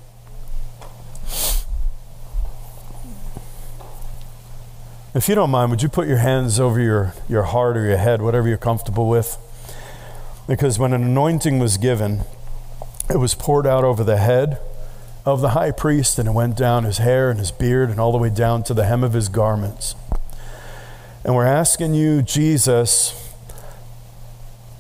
If 5.19 5.29
you 5.29 5.35
don't 5.35 5.51
mind, 5.51 5.73
would 5.73 5.83
you 5.83 5.89
put 5.89 6.07
your 6.07 6.19
hands 6.19 6.61
over 6.61 6.79
your, 6.79 7.13
your 7.29 7.43
heart 7.43 7.77
or 7.77 7.85
your 7.85 7.97
head, 7.97 8.23
whatever 8.23 8.47
you're 8.47 8.57
comfortable 8.57 9.09
with? 9.09 9.37
Because 10.47 10.79
when 10.79 10.93
an 10.93 11.03
anointing 11.03 11.59
was 11.59 11.77
given, 11.77 12.21
it 13.11 13.17
was 13.17 13.35
poured 13.35 13.67
out 13.67 13.83
over 13.83 14.05
the 14.05 14.19
head 14.19 14.61
of 15.27 15.41
the 15.41 15.51
high 15.51 15.73
priest, 15.73 16.21
and 16.21 16.29
it 16.29 16.33
went 16.35 16.57
down 16.57 16.85
his 16.85 16.99
hair 16.99 17.31
and 17.31 17.41
his 17.41 17.51
beard 17.51 17.91
and 17.91 17.99
all 17.99 18.13
the 18.13 18.19
way 18.19 18.31
down 18.31 18.63
to 18.63 18.75
the 18.75 18.85
hem 18.85 19.03
of 19.03 19.13
his 19.13 19.29
garments. 19.29 19.97
And 21.25 21.35
we're 21.35 21.47
asking 21.47 21.95
you, 21.95 22.23
Jesus, 22.23 23.35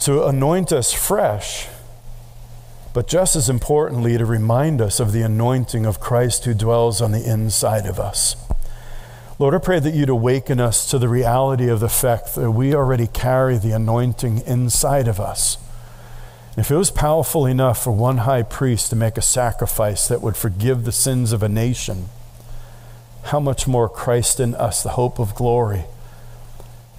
to 0.02 0.24
anoint 0.24 0.70
us 0.70 0.92
fresh, 0.92 1.66
but 2.94 3.08
just 3.08 3.34
as 3.34 3.50
importantly, 3.50 4.16
to 4.16 4.24
remind 4.24 4.80
us 4.80 5.00
of 5.00 5.10
the 5.10 5.22
anointing 5.22 5.84
of 5.84 5.98
Christ 5.98 6.44
who 6.44 6.54
dwells 6.54 7.02
on 7.02 7.10
the 7.10 7.28
inside 7.28 7.86
of 7.86 7.98
us. 7.98 8.36
Lord, 9.40 9.54
I 9.54 9.58
pray 9.58 9.78
that 9.78 9.94
you'd 9.94 10.08
awaken 10.08 10.58
us 10.58 10.90
to 10.90 10.98
the 10.98 11.08
reality 11.08 11.68
of 11.68 11.78
the 11.78 11.88
fact 11.88 12.34
that 12.34 12.50
we 12.50 12.74
already 12.74 13.06
carry 13.06 13.56
the 13.56 13.70
anointing 13.70 14.38
inside 14.40 15.06
of 15.06 15.20
us. 15.20 15.58
If 16.56 16.72
it 16.72 16.74
was 16.74 16.90
powerful 16.90 17.46
enough 17.46 17.80
for 17.80 17.92
one 17.92 18.18
high 18.18 18.42
priest 18.42 18.90
to 18.90 18.96
make 18.96 19.16
a 19.16 19.22
sacrifice 19.22 20.08
that 20.08 20.22
would 20.22 20.36
forgive 20.36 20.82
the 20.82 20.90
sins 20.90 21.30
of 21.30 21.44
a 21.44 21.48
nation, 21.48 22.06
how 23.26 23.38
much 23.38 23.68
more 23.68 23.88
Christ 23.88 24.40
in 24.40 24.56
us, 24.56 24.82
the 24.82 24.90
hope 24.90 25.20
of 25.20 25.36
glory, 25.36 25.84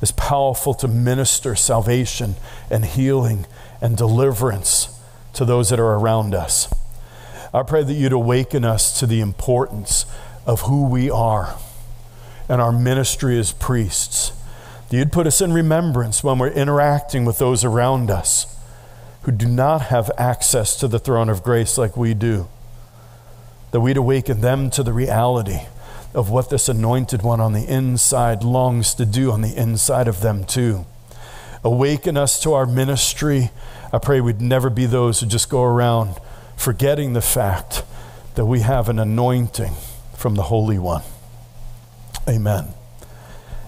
is 0.01 0.13
powerful 0.13 0.73
to 0.75 0.87
minister 0.87 1.55
salvation 1.55 2.35
and 2.71 2.85
healing 2.85 3.47
and 3.81 3.97
deliverance 3.97 4.97
to 5.33 5.43
those 5.43 5.71
that 5.71 5.79
are 5.81 5.95
around 5.95 6.33
us. 6.33 6.73
I 7.53 7.63
pray 7.63 7.83
that 7.83 7.93
you'd 7.95 8.13
awaken 8.13 8.63
us 8.63 8.97
to 9.01 9.05
the 9.05 9.19
importance 9.19 10.05
of 10.45 10.61
who 10.61 10.87
we 10.87 11.11
are 11.11 11.57
and 12.49 12.59
our 12.59 12.71
ministry 12.71 13.39
as 13.39 13.53
priests. 13.53 14.33
That 14.89 14.97
you'd 14.97 15.11
put 15.11 15.27
us 15.27 15.39
in 15.39 15.53
remembrance 15.53 16.23
when 16.23 16.39
we're 16.39 16.49
interacting 16.49 17.23
with 17.23 17.37
those 17.37 17.63
around 17.63 18.09
us 18.09 18.57
who 19.23 19.31
do 19.31 19.47
not 19.47 19.83
have 19.83 20.09
access 20.17 20.75
to 20.77 20.87
the 20.87 20.99
throne 20.99 21.29
of 21.29 21.43
grace 21.43 21.77
like 21.77 21.95
we 21.95 22.13
do. 22.13 22.47
That 23.71 23.81
we'd 23.81 23.97
awaken 23.97 24.41
them 24.41 24.71
to 24.71 24.81
the 24.81 24.93
reality 24.93 25.59
of 26.15 26.31
what 26.31 26.49
this 26.49 26.67
anointed 26.67 27.21
one 27.21 27.39
on 27.39 27.53
the 27.53 27.71
inside 27.71 28.43
longs 28.43 28.95
to 28.95 29.05
do 29.05 29.31
on 29.31 29.41
the 29.41 29.55
inside 29.55 30.07
of 30.07 30.21
them, 30.21 30.43
too. 30.43 30.87
Awaken 31.63 32.17
us 32.17 32.39
to 32.41 32.53
our 32.53 32.65
ministry. 32.65 33.51
I 33.93 33.99
pray 33.99 34.21
we'd 34.21 34.41
never 34.41 34.71
be 34.71 34.87
those 34.87 35.19
who 35.19 35.27
just 35.27 35.49
go 35.49 35.61
around 35.61 36.15
forgetting 36.57 37.13
the 37.13 37.21
fact 37.21 37.83
that 38.35 38.45
we 38.45 38.61
have 38.61 38.89
an 38.89 38.97
anointing 38.97 39.73
from 40.15 40.35
the 40.35 40.43
Holy 40.43 40.79
One. 40.79 41.03
Amen. 42.27 42.78